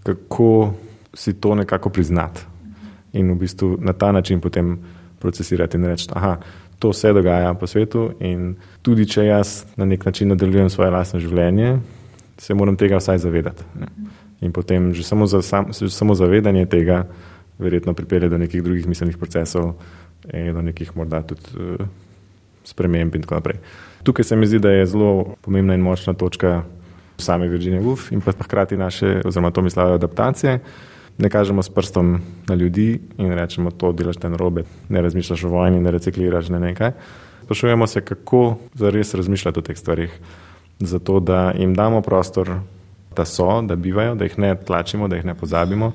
kako 0.04 0.74
si 1.14 1.34
to 1.34 1.56
nekako 1.56 1.90
priznati 1.90 2.42
in 3.14 3.32
v 3.32 3.36
bistvu 3.36 3.78
na 3.82 3.94
ta 3.94 4.12
način 4.12 4.42
potem 4.42 4.78
procesirati 5.20 5.78
in 5.78 5.86
reči, 5.86 6.08
aha, 6.14 6.38
to 6.80 6.94
se 6.94 7.14
dogaja 7.14 7.54
po 7.54 7.68
svetu 7.68 8.10
in 8.20 8.56
tudi 8.82 9.06
če 9.08 9.26
jaz 9.26 9.64
na 9.76 9.86
nek 9.86 10.06
način 10.06 10.28
nadaljujem 10.28 10.70
svoje 10.70 10.90
lastno 10.92 11.20
življenje, 11.20 11.78
se 12.38 12.54
moram 12.54 12.78
tega 12.78 12.98
vsaj 12.98 13.18
zavedati. 13.18 13.64
In 14.42 14.52
potem 14.52 14.94
že 14.94 15.04
samo, 15.04 15.28
za, 15.28 15.42
sam, 15.42 15.74
samo 15.74 16.16
zavedanje 16.16 16.66
tega 16.66 17.08
verjetno 17.60 17.94
pripelje 17.94 18.30
do 18.30 18.38
nekih 18.38 18.64
drugih 18.64 18.88
miselnih 18.88 19.18
procesov 19.18 19.74
in 20.34 20.54
do 20.54 20.62
nekih 20.62 20.96
morda 20.98 21.22
tudi 21.22 21.42
uh, 21.56 21.86
sprememb 22.64 23.16
in 23.16 23.22
tako 23.22 23.36
naprej. 23.36 23.60
Tukaj 24.04 24.26
se 24.26 24.36
mi 24.36 24.48
zdi, 24.48 24.60
da 24.60 24.72
je 24.72 24.86
zelo 24.86 25.36
pomembna 25.42 25.76
in 25.76 25.82
močna 25.82 26.14
točka 26.14 26.64
same 27.18 27.48
Virginia 27.48 27.82
Woolf 27.82 28.12
in 28.12 28.22
pa 28.22 28.32
hkrati 28.32 28.78
naše, 28.78 29.22
oziroma 29.26 29.52
to 29.52 29.62
mislijo 29.62 29.94
adaptacije. 29.94 30.60
Ne 31.18 31.30
kažemo 31.30 31.64
s 31.64 31.70
prstom 31.70 32.22
na 32.48 32.56
ljudi 32.56 33.00
in 33.18 33.32
rečemo, 33.32 33.72
to 33.72 33.92
delaš 33.92 34.18
ten 34.18 34.34
robe, 34.34 34.64
ne 34.90 35.02
razmišljaš 35.02 35.44
o 35.44 35.50
vojni, 35.50 35.80
ne 35.80 35.92
recikliraš, 35.92 36.50
ne 36.50 36.60
nekaj. 36.60 36.92
Sprašujemo 37.46 37.88
se, 37.88 38.02
kako 38.02 38.58
zares 38.74 39.14
razmišljati 39.14 39.60
o 39.60 39.62
teh 39.62 39.78
stvarih 39.78 40.20
zato 40.86 41.20
da 41.20 41.52
jim 41.58 41.74
damo 41.74 42.02
prostor, 42.02 42.60
da 43.16 43.26
so, 43.26 43.62
da 43.62 43.76
bivajo, 43.76 44.16
da 44.16 44.26
jih 44.26 44.40
ne 44.40 44.56
tlačimo, 44.56 45.08
da 45.08 45.16
jih 45.16 45.26
ne 45.26 45.36
pozabimo, 45.36 45.92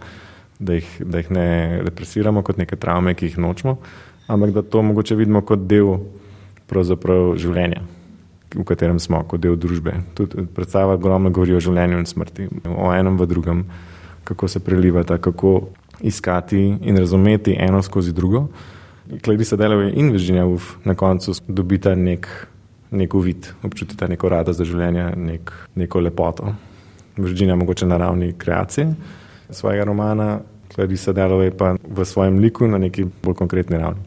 da 0.58 0.78
jih, 0.78 0.88
da 1.04 1.18
jih 1.18 1.30
ne 1.30 1.80
represiramo 1.82 2.42
kot 2.42 2.56
neke 2.56 2.76
travme, 2.76 3.14
ki 3.14 3.26
jih 3.26 3.38
nočemo, 3.38 3.76
ampak 4.26 4.50
da 4.50 4.62
to 4.62 4.82
mogoče 4.82 5.16
vidimo 5.18 5.42
kot 5.42 5.66
del 5.66 5.98
življenja, 7.38 7.82
v 8.54 8.64
katerem 8.64 8.98
smo, 9.00 9.22
kot 9.28 9.40
del 9.40 9.56
družbe. 9.56 9.94
Tudi 10.14 10.46
predstava 10.54 10.94
ogromno 10.98 11.30
govori 11.30 11.56
o 11.56 11.60
življenju 11.60 11.98
in 11.98 12.06
smrti, 12.06 12.48
o 12.68 12.92
enem 12.92 13.16
v 13.18 13.26
drugem, 13.26 13.64
kako 14.28 14.48
se 14.48 14.60
prelivata, 14.60 15.18
kako 15.18 15.70
iskati 16.00 16.60
in 16.82 16.96
razumeti 16.96 17.56
eno 17.58 17.82
skozi 17.82 18.12
drugo. 18.12 18.48
Clarissa 19.24 19.56
Dalloway 19.56 19.94
in 19.96 20.12
Virginia 20.12 20.44
Woolf 20.44 20.76
na 20.84 20.94
koncu 20.94 21.32
dobita 21.48 21.94
nek 21.94 22.28
nek 22.90 23.14
uvid, 23.14 23.48
občutite 23.62 24.08
neko 24.08 24.28
radost 24.28 24.58
za 24.58 24.64
življenje, 24.64 25.10
nek, 25.16 25.52
neko 25.74 26.00
lepoto. 26.00 26.54
Virginia 27.18 27.56
mogoče 27.56 27.86
na 27.86 27.96
ravni 27.96 28.32
kreacije 28.38 28.92
svojega 29.50 29.84
romana, 29.84 30.40
Clarissa 30.74 31.12
Dalloway 31.12 31.50
pa 31.50 31.74
v 31.80 32.04
svojem 32.04 32.38
liku 32.38 32.66
na 32.68 32.78
neki 32.78 33.06
bolj 33.22 33.34
konkretni 33.34 33.78
ravni. 33.78 34.02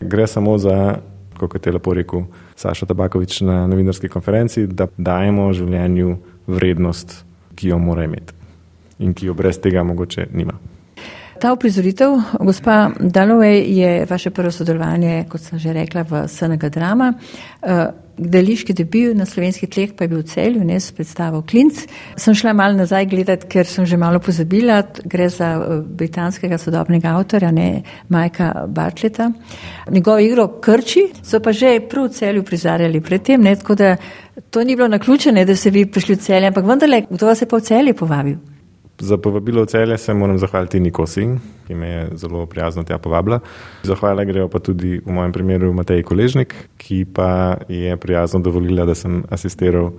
Gre 0.00 0.26
samo 0.26 0.58
za, 0.58 0.96
kot 1.36 1.66
je 1.66 1.72
lepo 1.72 1.94
rekel 1.94 2.24
Saša 2.56 2.86
Tabakovič 2.86 3.40
na 3.40 3.66
novinarski 3.66 4.08
konferenci, 4.08 4.66
da 4.66 4.86
dajemo 4.96 5.50
življenju 5.52 6.16
vrednost, 6.46 7.24
ki 7.56 7.74
jo 7.74 7.78
mora 7.78 8.04
imeti 8.04 8.36
in 9.00 9.14
ki 9.16 9.26
jo 9.26 9.34
brez 9.34 9.58
tega 9.60 9.82
mogoče 9.84 10.26
nima. 10.32 10.52
Ta 11.40 11.52
uprizoritev, 11.52 12.10
gospa 12.40 12.90
Dalloway, 13.00 13.64
je 13.64 14.06
vaše 14.10 14.30
prvo 14.30 14.50
sodelovanje, 14.52 15.24
kot 15.28 15.40
sem 15.40 15.58
že 15.58 15.72
rekla, 15.72 16.02
v 16.04 16.28
SNG 16.28 16.68
drama. 16.68 17.14
Eh, 17.62 17.86
Gledališki 18.20 18.74
debut 18.76 19.16
na 19.16 19.24
slovenskih 19.24 19.68
tleh 19.72 19.94
pa 19.96 20.04
je 20.04 20.08
bil 20.08 20.18
v 20.20 20.28
celju, 20.28 20.64
ne 20.64 20.76
s 20.80 20.92
predstavo 20.92 21.40
Klinc. 21.40 21.86
Sem 22.20 22.34
šla 22.36 22.52
malo 22.52 22.76
nazaj 22.76 23.06
gledati, 23.08 23.48
ker 23.48 23.64
sem 23.64 23.86
že 23.86 23.96
malo 23.96 24.20
pozabila. 24.20 24.82
Gre 25.04 25.30
za 25.32 25.54
eh, 25.56 25.80
britanskega 25.80 26.58
sodobnega 26.58 27.16
avtorja, 27.16 27.50
ne 27.50 27.82
Majka 28.08 28.66
Bartleta. 28.68 29.30
Njegovo 29.90 30.18
igro 30.18 30.48
Krči 30.60 31.08
so 31.22 31.40
pa 31.40 31.52
že 31.52 31.80
prav 31.88 32.10
v 32.10 32.16
celju 32.20 32.44
prizarjali 32.44 33.00
predtem, 33.00 33.40
ne 33.40 33.56
tako 33.56 33.74
da 33.74 33.96
to 34.50 34.64
ni 34.64 34.76
bilo 34.76 34.88
naključene, 34.88 35.44
da 35.44 35.56
se 35.56 35.70
vi 35.70 35.86
prišli 35.86 36.14
v 36.14 36.18
celje, 36.18 36.46
ampak 36.46 36.66
vendarle, 36.66 37.06
kdo 37.10 37.26
vas 37.26 37.40
je 37.40 37.48
pa 37.48 37.56
v 37.56 37.64
celje 37.64 37.94
povabil? 37.94 38.49
Za 39.00 39.16
povabilo 39.16 39.64
v 39.64 39.66
celje 39.66 39.98
se 39.98 40.14
moram 40.14 40.38
zahvaliti 40.38 40.80
Nikosi, 40.80 41.24
ki 41.66 41.74
me 41.74 41.88
je 41.88 42.08
zelo 42.20 42.46
prijazno 42.46 42.84
tja 42.84 42.98
povabila. 42.98 43.40
Zahvale 43.82 44.26
grejo 44.28 44.48
pa 44.48 44.58
tudi 44.60 45.00
v 45.00 45.12
mojem 45.12 45.32
primeru 45.32 45.72
Matej 45.72 46.02
Koležnik, 46.04 46.54
ki 46.76 47.04
pa 47.08 47.56
je 47.68 47.96
prijazno 47.96 48.40
dovolila, 48.44 48.84
da 48.84 48.94
sem 48.94 49.24
asistiral 49.30 49.88
uh, 49.88 49.94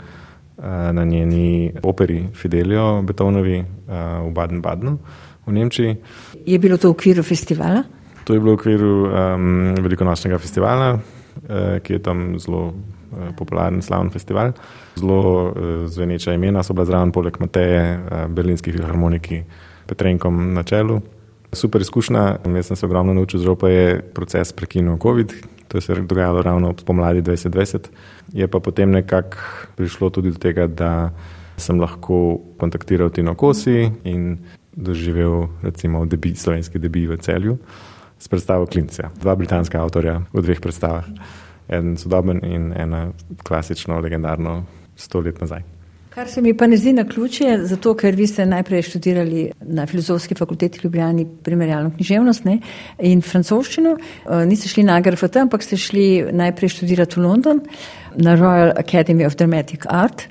na 0.93 1.05
njeni 1.05 1.73
operi 1.83 2.29
Fidelio 2.33 3.01
Betonovi 3.01 3.57
uh, 3.57 3.65
v 4.29 4.33
Baden-Badenu 4.37 4.97
v 5.47 5.51
Nemčiji. 5.51 5.97
Je 6.45 6.59
bilo 6.59 6.77
to 6.77 6.93
v 6.93 6.95
okviru 6.95 7.25
festivala? 7.25 7.83
To 8.23 8.33
je 8.33 8.39
bilo 8.39 8.53
v 8.53 8.59
okviru 8.61 8.93
um, 9.09 9.75
velikonočnega 9.81 10.37
festivala, 10.37 10.93
uh, 10.93 11.81
ki 11.81 11.93
je 11.93 11.99
tam 12.05 12.37
zelo 12.37 12.69
Eh, 12.69 13.00
popularen 13.37 13.81
slavni 13.81 14.09
festival. 14.09 14.53
Zelo 14.95 15.49
eh, 15.49 15.87
zveneča 15.87 16.33
imena 16.33 16.63
so 16.63 16.73
bila 16.73 16.85
zraven, 16.85 17.11
poleg 17.11 17.39
Mateje, 17.39 17.81
eh, 17.81 18.27
berlinski 18.27 18.71
filharmoniki, 18.71 19.43
Petrenkom 19.87 20.53
na 20.53 20.63
čelu. 20.63 21.01
Super 21.53 21.81
izkušnja, 21.81 22.37
jaz 22.55 22.67
sem 22.67 22.75
se 22.79 22.85
ogromno 22.85 23.13
naučil, 23.13 23.39
zelo 23.39 23.55
pa 23.55 23.69
je 23.69 24.01
proces 24.15 24.53
prekinil 24.53 24.97
COVID, 25.01 25.33
to 25.67 25.81
se 25.81 25.93
je 25.93 26.01
dogajalo 26.01 26.41
ravno 26.41 26.73
pomladi 26.85 27.21
2020. 27.21 27.89
Je 28.33 28.47
pa 28.47 28.59
potem 28.59 28.91
nekako 28.91 29.37
prišlo 29.75 30.09
tudi 30.09 30.31
do 30.31 30.39
tega, 30.39 30.67
da 30.67 31.11
sem 31.57 31.79
lahko 31.79 32.39
kontaktiral 32.57 33.09
Tino 33.09 33.35
Kosi 33.35 33.91
in 34.03 34.37
doživel 34.71 35.47
recimo 35.61 36.05
debi, 36.05 36.35
slovenski 36.35 36.79
debi 36.79 37.07
v 37.07 37.17
celju 37.17 37.57
s 38.21 38.27
predstavo 38.27 38.65
Klinca, 38.65 39.09
dva 39.19 39.35
britanska 39.35 39.81
avtorja 39.81 40.21
v 40.33 40.41
dveh 40.45 40.61
predstavah. 40.61 41.07
En 41.71 41.95
sodoben 41.97 42.41
in 42.43 42.73
ena 42.75 43.05
klasično, 43.47 43.99
legendarno, 44.03 44.63
sto 44.95 45.21
let 45.23 45.39
nazaj. 45.41 45.63
Kar 46.11 46.27
se 46.27 46.41
mi 46.41 46.51
pa 46.53 46.67
ne 46.67 46.75
zdi 46.77 46.91
na 46.93 47.05
ključje, 47.07 47.53
zato 47.71 47.93
ker 47.95 48.15
vi 48.19 48.25
ste 48.27 48.43
najprej 48.45 48.81
študirali 48.83 49.45
na 49.63 49.85
filozofski 49.87 50.35
fakulteti 50.35 50.81
Ljubljani 50.83 51.23
primerjalno 51.43 51.93
književnost 51.95 52.43
ne, 52.45 52.57
in 52.99 53.21
francoščino, 53.23 53.93
uh, 53.95 54.41
niste 54.47 54.67
šli 54.67 54.83
na 54.83 54.97
AGRFT, 54.99 55.39
ampak 55.45 55.63
ste 55.63 55.79
šli 55.79 56.25
najprej 56.35 56.73
študirati 56.75 57.15
v 57.15 57.23
London 57.23 57.63
na 58.19 58.35
Royal 58.35 58.73
Academy 58.75 59.25
of 59.25 59.39
Dramatic 59.39 59.87
Art 59.87 60.27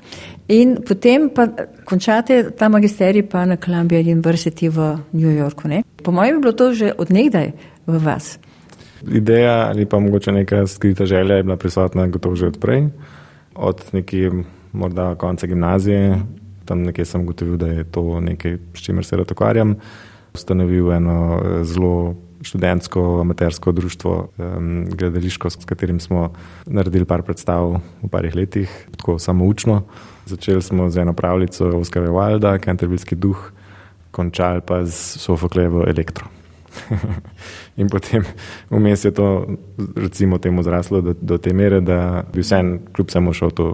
in 0.53 0.77
potem 0.85 1.31
pa 1.33 1.47
končate 1.85 2.43
ta 2.53 2.69
magisterij 2.69 3.25
pa 3.25 3.47
na 3.49 3.57
Columbia 3.57 4.05
University 4.05 4.69
v 4.69 4.99
New 5.17 5.33
Yorku. 5.33 5.65
Ne. 5.67 5.81
Po 6.03 6.11
mojem 6.11 6.37
bi 6.37 6.41
bilo 6.45 6.53
to 6.53 6.73
že 6.77 6.93
odnegdaj 6.93 7.51
v 7.87 8.05
vas. 8.05 8.37
Ideja 9.07 9.67
ali 9.67 9.85
pa 9.85 9.99
mogoče 9.99 10.31
neka 10.31 10.67
skrita 10.67 11.05
želja 11.05 11.35
je 11.35 11.43
bila 11.43 11.57
prisotna 11.57 12.07
gotovo 12.07 12.35
že 12.35 12.47
odprej, 12.47 12.87
od 13.55 13.83
nekih 13.91 14.31
morda 14.71 15.15
konca 15.15 15.47
gimnazije, 15.47 16.19
tam 16.65 16.83
nekje 16.83 17.05
sem 17.05 17.21
ugotovil, 17.21 17.57
da 17.57 17.67
je 17.67 17.83
to 17.83 18.19
nekaj, 18.19 18.57
s 18.73 18.81
čimer 18.81 19.05
se 19.05 19.17
rad 19.17 19.31
ukvarjam. 19.31 19.75
Ustanovil 20.33 20.91
eno 20.91 21.41
eh, 21.43 21.63
zelo 21.63 22.15
študentsko, 22.41 23.19
amatersko 23.21 23.71
društvo, 23.71 24.27
um, 24.37 24.85
gledališko, 24.89 25.49
s 25.49 25.65
katerim 25.65 25.99
smo 25.99 26.31
naredili 26.65 27.05
par 27.05 27.21
predstav 27.21 27.75
v 28.01 28.09
parih 28.09 28.35
letih, 28.35 28.87
tako 28.97 29.19
samo 29.19 29.45
učno. 29.45 29.83
Začeli 30.25 30.61
smo 30.61 30.89
z 30.89 30.97
eno 30.97 31.13
pravljico 31.13 31.67
Oskarja 31.77 32.09
Wilda, 32.09 32.57
Cantervilleski 32.65 33.15
duh, 33.15 33.51
končali 34.11 34.61
pa 34.65 34.85
z 34.85 35.19
Sofoklejevo 35.19 35.85
elektro. 35.87 36.40
In 37.79 37.89
potem 37.89 38.23
vmes 38.69 39.05
je 39.05 39.11
to, 39.11 39.45
recimo, 39.95 40.37
temu 40.37 40.63
zraslo 40.63 41.01
do, 41.01 41.15
do 41.21 41.37
te 41.37 41.53
mere, 41.53 41.81
da 41.81 42.23
bi 42.33 42.43
vsem, 42.43 42.79
kljub 42.93 43.09
samo 43.11 43.33
šel 43.33 43.51
to 43.51 43.71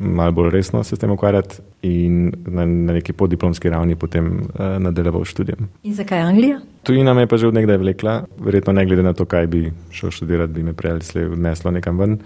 malo 0.00 0.32
bolj 0.32 0.50
resno 0.50 0.84
se 0.84 0.96
s 0.96 0.98
tem 0.98 1.10
ukvarjati 1.10 1.56
in 1.82 2.32
na, 2.46 2.66
na 2.66 2.92
neki 2.92 3.12
podiplomski 3.12 3.70
ravni 3.70 3.96
potem 3.96 4.26
uh, 4.26 4.60
nadaljeval 4.78 5.24
študijem. 5.24 5.68
In 5.82 5.94
zakaj 5.94 6.22
Anglija? 6.22 6.60
Tujina 6.82 7.14
me 7.14 7.22
je 7.22 7.26
pa 7.26 7.36
že 7.36 7.46
odnegdaj 7.48 7.76
vlekla, 7.76 8.24
verjetno 8.38 8.72
ne 8.72 8.86
glede 8.86 9.02
na 9.02 9.12
to, 9.12 9.24
kaj 9.24 9.46
bi 9.46 9.72
šel 9.90 10.10
študirati, 10.10 10.52
bi 10.52 10.62
me 10.62 10.72
prej 10.72 10.92
ali 10.92 11.02
slej 11.02 11.26
odneslo 11.26 11.70
nekam 11.70 11.98
ven. 11.98 12.18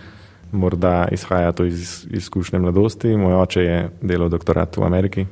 Morda 0.53 1.09
izhaja 1.13 1.53
to 1.53 1.65
iz 1.65 2.07
izkušnje 2.11 2.59
mladosti. 2.59 3.17
Moj 3.17 3.35
oče 3.35 3.61
je 3.63 3.91
delal 4.01 4.29
doktorat 4.29 4.77
v 4.77 4.85
Ameriki 4.85 5.27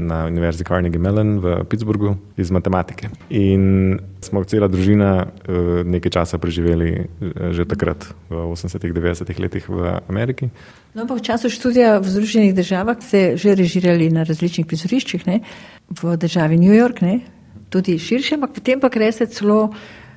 na 0.00 0.24
Univerzi 0.26 0.64
Carnegie 0.64 1.00
Mellon 1.00 1.38
v 1.40 1.64
Pittsburghu 1.68 2.16
iz 2.36 2.50
matematike. 2.50 3.10
In 3.30 3.98
smo 4.24 4.42
cela 4.44 4.68
družina 4.68 5.26
eh, 5.26 5.82
nekaj 5.84 6.12
časa 6.16 6.40
preživeli 6.40 6.90
eh, 6.90 7.06
že 7.52 7.68
takrat, 7.68 8.08
v 8.32 8.48
80-ih, 8.50 8.92
90-ih 8.92 9.38
letih 9.38 9.64
v 9.68 10.00
Ameriki. 10.08 10.50
No, 10.94 11.06
pa 11.06 11.14
v 11.14 11.22
času 11.22 11.52
študija 11.52 12.00
v 12.00 12.06
Združenih 12.08 12.56
državah 12.56 12.98
ste 12.98 13.36
že 13.36 13.54
režirali 13.54 14.10
na 14.10 14.24
različnih 14.26 14.66
prizoriščih, 14.66 15.26
ne? 15.28 15.40
v 15.90 16.16
državi 16.16 16.58
New 16.58 16.74
York, 16.74 17.02
ne? 17.02 17.20
tudi 17.70 17.98
širše, 17.98 18.34
ampak 18.34 18.58
potem 18.58 18.80
pa 18.82 18.90
greste 18.90 19.26
celo 19.30 19.70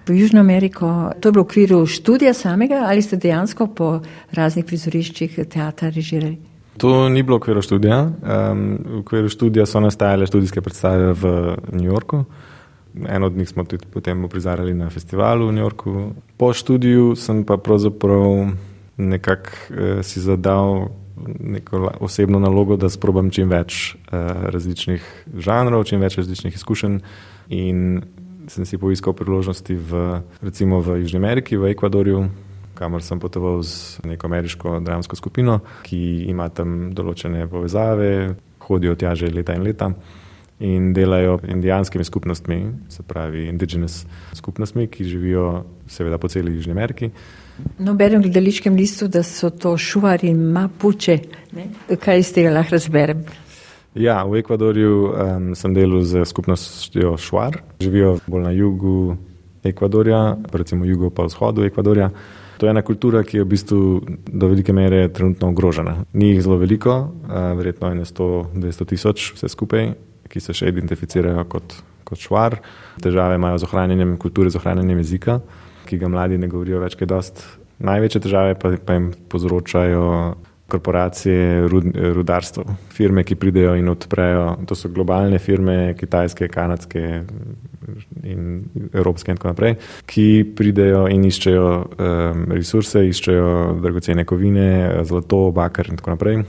v 0.07 0.19
Južno 0.19 0.39
Ameriko. 0.41 1.13
To 1.21 1.29
je 1.29 1.31
bilo 1.31 1.43
v 1.43 1.47
okviru 1.47 1.85
študija 1.85 2.33
samega 2.33 2.83
ali 2.89 3.01
ste 3.01 3.17
dejansko 3.17 3.67
po 3.67 4.01
raznih 4.31 4.65
prizoriščih 4.65 5.39
teatra 5.47 5.89
režirali? 5.93 6.52
To 6.77 7.09
ni 7.09 7.23
bilo 7.23 7.37
v 7.37 7.41
okviru 7.41 7.61
študija. 7.61 7.99
Um, 8.01 8.63
v 8.85 8.99
okviru 9.03 9.29
študija 9.29 9.65
so 9.65 9.79
nastajale 9.79 10.25
študijske 10.27 10.61
predstave 10.61 11.13
v 11.13 11.55
New 11.71 11.85
Yorku. 11.85 12.25
Eno 13.07 13.25
od 13.25 13.37
njih 13.37 13.49
smo 13.49 13.63
tudi 13.63 13.85
potem 13.93 14.25
uprizarjali 14.25 14.73
na 14.73 14.89
festivalu 14.89 15.47
v 15.47 15.53
New 15.53 15.63
Yorku. 15.63 16.13
Po 16.37 16.53
študiju 16.53 17.15
sem 17.15 17.43
pa 17.45 17.57
pravzaprav 17.57 18.53
nekako 18.97 19.49
eh, 19.69 20.03
si 20.03 20.21
zadal 20.21 20.87
neko 21.39 21.91
osebno 21.99 22.39
nalogo, 22.39 22.75
da 22.77 22.89
sprobam 22.89 23.29
čim 23.29 23.49
več 23.49 23.95
eh, 23.95 24.17
različnih 24.51 25.25
žanrov, 25.37 25.83
čim 25.83 26.01
več 26.01 26.17
različnih 26.17 26.55
izkušenj. 26.55 26.99
In 27.49 28.01
sem 28.47 28.65
si 28.65 28.77
poiskal 28.77 29.13
priložnosti 29.13 29.75
v, 29.75 30.21
recimo 30.41 30.81
v 30.81 30.99
Južni 31.03 31.21
Ameriki, 31.21 31.57
v 31.57 31.71
Ekvadorju, 31.71 32.25
kamor 32.83 33.03
sem 33.03 33.19
potoval 33.19 33.61
z 33.63 34.03
neko 34.03 34.27
ameriško 34.27 34.79
dramsko 34.83 35.15
skupino, 35.15 35.61
ki 35.87 36.01
ima 36.27 36.49
tam 36.51 36.91
določene 36.95 37.47
povezave, 37.51 38.35
hodijo 38.67 38.97
tja 38.99 39.15
že 39.15 39.31
leta 39.31 39.55
in 39.55 39.63
leta 39.63 39.93
in 40.63 40.91
delajo 40.95 41.39
indijanskimi 41.49 42.05
skupnostmi, 42.07 42.57
se 42.89 43.03
pravi 43.03 43.47
indigenous 43.49 44.03
skupnostmi, 44.37 44.87
ki 44.87 45.03
živijo 45.03 45.63
seveda 45.87 46.17
po 46.17 46.29
celi 46.31 46.53
Južni 46.55 46.71
Ameriki. 46.71 47.09
No, 47.79 47.95
berem 47.97 48.21
v 48.21 48.29
gledališkem 48.29 48.75
listu, 48.75 49.07
da 49.11 49.23
so 49.27 49.49
to 49.49 49.75
šuvari 49.77 50.29
in 50.31 50.45
mapuče. 50.53 51.17
Ne? 51.57 51.67
Kaj 51.99 52.21
iz 52.21 52.31
tega 52.35 52.53
lahko 52.53 52.77
razberem? 52.77 53.25
Ja, 53.99 54.23
v 54.25 54.39
Ekvadorju 54.41 54.93
um, 55.09 55.51
sem 55.57 55.75
delal 55.75 56.01
z 56.07 56.23
skupnostjo 56.25 57.17
šuar, 57.21 57.59
živijo 57.83 58.15
bolj 58.27 58.47
na 58.47 58.53
jugu 58.55 59.17
Ekvadorja, 59.63 60.37
recimo 60.53 60.85
jugo 60.85 61.11
pa 61.13 61.27
vzhodu 61.27 61.67
Ekvadorja. 61.67 62.09
To 62.57 62.67
je 62.67 62.71
ena 62.71 62.83
kultura, 62.85 63.23
ki 63.25 63.37
je 63.37 63.43
v 63.43 63.49
bistvu 63.49 63.79
do 64.27 64.49
velike 64.51 64.73
mere 64.73 65.07
trenutno 65.13 65.49
ogrožena. 65.49 65.95
Ni 66.13 66.33
jih 66.33 66.43
zelo 66.45 66.57
veliko, 66.61 67.13
verjetno 67.57 67.89
je 67.93 68.05
100-200 68.05 68.87
tisoč 68.93 69.31
vse 69.37 69.49
skupaj, 69.49 69.93
ki 70.29 70.41
se 70.41 70.55
še 70.55 70.69
identificirajo 70.71 71.43
kot, 71.49 71.75
kot 72.07 72.21
švar. 72.21 72.59
Težave 73.03 73.39
imajo 73.39 73.61
z 73.61 73.69
ohranjanjem 73.69 74.15
kulture, 74.21 74.53
z 74.53 74.61
ohranjanjem 74.61 75.01
jezika, 75.03 75.39
ki 75.89 75.99
ga 76.01 76.09
mladi 76.11 76.37
ne 76.37 76.49
govorijo 76.51 76.81
več 76.83 76.97
kaj 76.99 77.09
dost. 77.09 77.43
Največje 77.83 78.23
težave 78.23 78.55
pa, 78.59 78.75
pa 78.77 78.95
jim 78.95 79.11
povzročajo 79.29 80.05
korporacije, 80.73 81.67
rud, 81.69 81.91
rudarstvo, 82.17 82.65
firme, 82.93 83.23
ki 83.23 83.37
pridejo 83.37 83.75
in 83.77 83.91
odprejo. 83.93 84.47
To 84.65 84.77
so 84.77 84.89
globalne 84.89 85.37
firme, 85.39 85.93
kitajske, 85.99 86.49
kanadske 86.49 87.03
in 88.23 88.63
evropske 88.93 89.31
in 89.31 89.37
tako 89.37 89.51
naprej, 89.51 89.75
ki 90.09 90.27
pridejo 90.57 91.05
in 91.11 91.27
iščejo 91.29 91.67
um, 91.67 92.43
resurse, 92.55 93.03
iščejo 93.05 93.53
dragocene 93.83 94.25
kovine, 94.25 94.69
zlato, 95.05 95.45
bakar 95.53 95.91
in 95.91 96.01
tako 96.01 96.15
naprej 96.15 96.41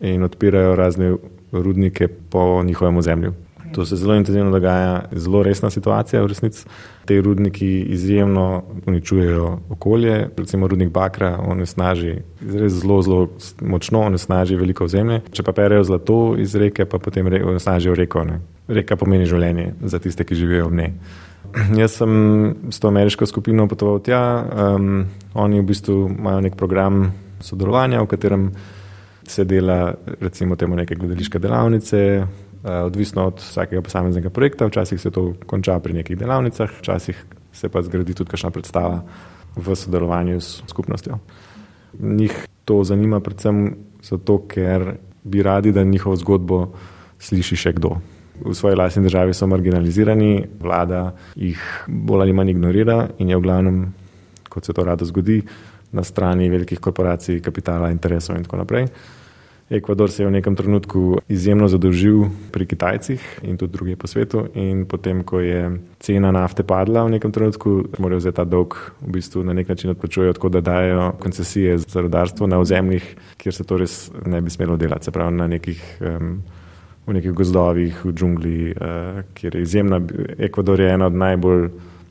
in 0.00 0.24
odpirajo 0.24 0.74
razne 0.78 1.12
rudnike 1.52 2.08
po 2.08 2.62
njihovem 2.64 2.96
ozemlju. 2.96 3.34
To 3.72 3.86
se 3.86 3.96
zelo 3.96 4.14
intenzivno 4.14 4.50
dogaja, 4.50 5.04
zelo 5.12 5.42
resna 5.42 5.70
situacija 5.70 6.22
v 6.22 6.26
resnici. 6.26 6.64
Te 7.04 7.20
rudniki 7.20 7.80
izjemno 7.80 8.62
uničujejo 8.86 9.58
okolje, 9.70 10.28
recimo 10.36 10.68
rudnik 10.68 10.90
Bakra, 10.90 11.38
onesnaži 11.46 12.16
zelo, 12.68 13.02
zelo 13.02 13.28
močno, 13.60 14.00
onesnaži 14.00 14.56
veliko 14.56 14.84
ozemlje. 14.84 15.20
Če 15.32 15.42
pa 15.42 15.52
perejo 15.52 15.84
zlato 15.84 16.34
iz 16.38 16.54
reke, 16.54 16.84
pa 16.84 16.98
potem 16.98 17.26
onesnažijo 17.26 17.94
reko. 17.94 18.24
Ne. 18.24 18.40
Reka 18.68 18.96
pomeni 18.96 19.26
življenje 19.26 19.72
za 19.82 19.98
tiste, 19.98 20.24
ki 20.24 20.34
živijo 20.34 20.68
v 20.68 20.76
njej. 20.82 20.92
Jaz 21.80 21.96
sem 21.98 22.12
s 22.70 22.80
to 22.80 22.88
ameriško 22.88 23.26
skupino 23.26 23.66
potoval 23.68 23.98
tja, 24.04 24.20
um, 24.76 25.06
oni 25.34 25.60
v 25.60 25.66
bistvu 25.72 25.96
imajo 26.18 26.44
nek 26.46 26.56
program 26.56 27.08
sodelovanja, 27.40 28.02
v 28.02 28.10
katerem 28.10 28.50
se 29.26 29.44
dela 29.44 29.94
recimo 30.20 30.56
temu 30.56 30.76
neke 30.76 30.94
gledališke 30.94 31.38
delavnice, 31.38 32.26
odvisno 32.62 33.26
od 33.26 33.40
vsakega 33.40 33.82
posameznega 33.82 34.30
projekta. 34.30 34.66
Včasih 34.66 35.00
se 35.00 35.10
to 35.10 35.34
konča 35.46 35.78
pri 35.80 35.92
nekih 35.92 36.18
delavnicah, 36.18 36.70
včasih 36.78 37.24
se 37.52 37.68
pa 37.68 37.82
zgradi 37.82 38.14
tudi 38.14 38.30
kakšna 38.30 38.50
predstava 38.50 39.02
v 39.56 39.76
sodelovanju 39.76 40.40
s 40.40 40.62
skupnostjo. 40.68 41.18
Njih 41.98 42.46
to 42.64 42.84
zanima 42.84 43.20
predvsem 43.20 43.76
zato, 44.02 44.38
ker 44.48 44.94
bi 45.24 45.42
radi, 45.42 45.72
da 45.72 45.84
njihovo 45.84 46.16
zgodbo 46.16 46.72
sliši 47.18 47.56
še 47.56 47.72
kdo. 47.76 47.96
V 48.40 48.54
svoji 48.56 48.76
lastni 48.76 49.02
državi 49.04 49.34
so 49.36 49.46
marginalizirani, 49.46 50.46
vlada 50.60 51.10
jih 51.36 51.60
bolj 51.88 52.24
ali 52.24 52.32
manj 52.32 52.54
ignorira 52.54 53.08
in 53.18 53.28
je 53.28 53.36
v 53.36 53.44
glavnem, 53.44 53.82
kot 54.48 54.64
se 54.64 54.72
to 54.72 54.84
rado 54.84 55.04
zgodi, 55.04 55.42
na 55.92 56.04
strani 56.04 56.48
velikih 56.48 56.80
korporacij, 56.80 57.40
kapitala, 57.42 57.90
interesov 57.90 58.38
in 58.38 58.46
tako 58.46 58.62
naprej. 58.62 58.86
Ekvador 59.70 60.10
se 60.10 60.22
je 60.22 60.26
v 60.26 60.34
nekem 60.34 60.56
trenutku 60.58 61.20
izjemno 61.30 61.68
zadolžil 61.70 62.24
pri 62.50 62.66
Kitajcih 62.66 63.22
in 63.46 63.54
tudi 63.54 63.72
druge 63.72 63.94
po 63.96 64.10
svetu. 64.10 64.48
In 64.58 64.82
potem, 64.82 65.22
ko 65.22 65.38
je 65.38 65.78
cena 66.02 66.32
nafte 66.34 66.66
padla 66.66 67.04
v 67.06 67.14
nekem 67.14 67.30
trenutku, 67.30 67.86
morajo 68.02 68.18
vzeti 68.18 68.36
ta 68.36 68.44
dolg 68.44 68.74
v 68.98 69.14
bistvu 69.14 69.44
na 69.46 69.54
nek 69.54 69.70
način 69.70 69.94
odpočujejo, 69.94 70.34
tako 70.34 70.48
da 70.48 70.60
dajo 70.60 71.12
koncesije 71.22 71.78
za 71.78 72.02
rodarstvo 72.02 72.50
na 72.50 72.58
ozemljih, 72.58 73.14
kjer 73.38 73.54
se 73.54 73.64
to 73.64 73.78
res 73.78 74.10
ne 74.26 74.42
bi 74.42 74.50
smelo 74.50 74.76
delati. 74.76 75.06
Se 75.06 75.14
pravi, 75.14 75.38
na 75.38 75.46
nekih, 75.46 75.78
um, 76.02 76.42
v 77.06 77.14
nekih 77.14 77.32
gozdovih, 77.32 78.04
v 78.04 78.12
džungli, 78.12 78.74
uh, 78.74 79.22
kjer 79.38 79.54
je 79.54 79.62
izjemna. 79.62 80.02
Ekvador 80.38 80.80
je 80.80 80.94
ena 80.98 81.06
od 81.06 81.14
najbolj 81.14 81.68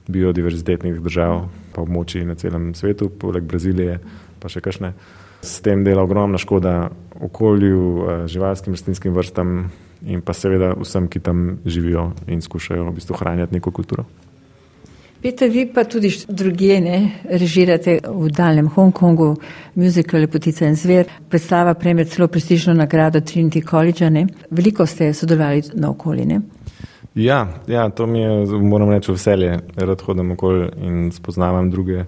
biodiverzitetnih 0.07 1.03
držav, 1.03 1.49
pa 1.75 1.83
območij 1.83 2.23
na 2.23 2.39
celem 2.39 2.71
svetu, 2.71 3.11
poleg 3.11 3.43
Brazilije, 3.43 3.99
pa 4.39 4.47
še 4.47 4.63
kakšne. 4.63 4.95
S 5.41 5.61
tem 5.61 5.83
dela 5.83 6.03
ogromna 6.03 6.37
škoda 6.37 6.89
okolju, 7.21 8.05
eh, 8.07 8.27
živalskim 8.27 8.73
rastlinskim 8.73 9.13
vrstam 9.13 9.71
in 10.05 10.21
pa 10.21 10.33
seveda 10.33 10.73
vsem, 10.79 11.07
ki 11.07 11.19
tam 11.19 11.59
živijo 11.65 12.11
in 12.27 12.41
skušajo 12.41 12.89
v 12.89 12.95
bistvu 12.95 13.13
ohranjati 13.13 13.53
neko 13.53 13.71
kulturo. 13.71 14.05
Peter, 15.21 15.49
vi 15.49 15.65
pa 15.73 15.83
tudi 15.83 16.09
druge 16.27 16.79
ne, 16.81 17.11
režirate 17.27 17.97
v 18.07 18.29
daljnem 18.31 18.69
Hongkongu, 18.71 19.33
muzikal 19.75 20.21
Lepotica 20.23 20.63
in 20.65 20.77
zver. 20.79 21.09
Predstava 21.29 21.73
prejme 21.75 22.05
celo 22.05 22.27
prestižno 22.27 22.73
nagrado 22.73 23.19
Trinity 23.19 23.59
College. 23.69 24.09
Ne. 24.09 24.27
Veliko 24.49 24.85
ste 24.85 25.11
sodelovali 25.13 25.63
na 25.73 25.89
okolini. 25.89 26.39
Ja, 27.15 27.47
ja, 27.67 27.89
to 27.89 28.07
mi 28.07 28.19
je, 28.19 28.45
moram 28.63 28.89
reči, 28.89 29.11
veselje. 29.11 29.59
Rad 29.75 30.01
hodim 30.01 30.31
okoli 30.31 30.69
in 30.87 31.11
spoznavam 31.11 31.67
druge, 31.71 32.05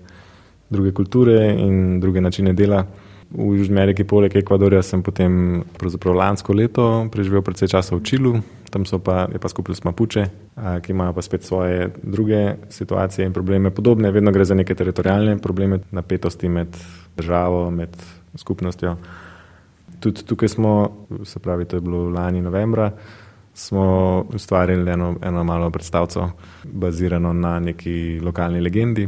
druge 0.70 0.92
kulture 0.92 1.56
in 1.60 2.00
druge 2.00 2.22
načine 2.22 2.54
dela. 2.54 2.86
V 3.32 3.56
Južni 3.56 3.80
Ameriki, 3.80 4.04
poleg 4.04 4.34
Ekvadorja, 4.36 4.82
sem 4.84 5.00
potem 5.00 5.64
lansko 6.04 6.52
leto 6.52 7.08
preživel 7.08 7.40
precej 7.40 7.72
časa 7.72 7.96
v 7.96 8.04
Čilu, 8.04 8.32
tam 8.68 8.84
pa, 8.84 9.32
je 9.32 9.40
pa 9.40 9.48
skupnost 9.48 9.88
Mapuče, 9.88 10.26
ki 10.84 10.92
imajo 10.92 11.14
pa 11.16 11.22
spet 11.24 11.44
svoje 11.48 11.94
druge 12.04 12.60
situacije 12.68 13.24
in 13.26 13.32
probleme. 13.32 13.72
Podobne, 13.72 14.12
vedno 14.12 14.32
gre 14.36 14.44
za 14.44 14.56
neke 14.56 14.76
teritorijalne 14.76 15.40
probleme, 15.40 15.80
napetosti 15.92 16.50
med 16.50 16.76
državo, 17.16 17.72
med 17.72 17.96
skupnostjo. 18.36 18.98
Tudi 20.04 20.28
tukaj 20.28 20.52
smo, 20.52 21.08
se 21.24 21.40
pravi, 21.40 21.66
to 21.66 21.80
je 21.80 21.88
bilo 21.88 22.10
lani 22.10 22.42
novembra, 22.42 22.92
smo 23.54 24.26
ustvarili 24.34 24.92
eno, 24.92 25.16
eno 25.24 25.44
malo 25.44 25.72
predstavco, 25.72 26.32
bazirano 26.64 27.34
na 27.34 27.60
neki 27.60 28.20
lokalni 28.20 28.60
legendi 28.60 29.08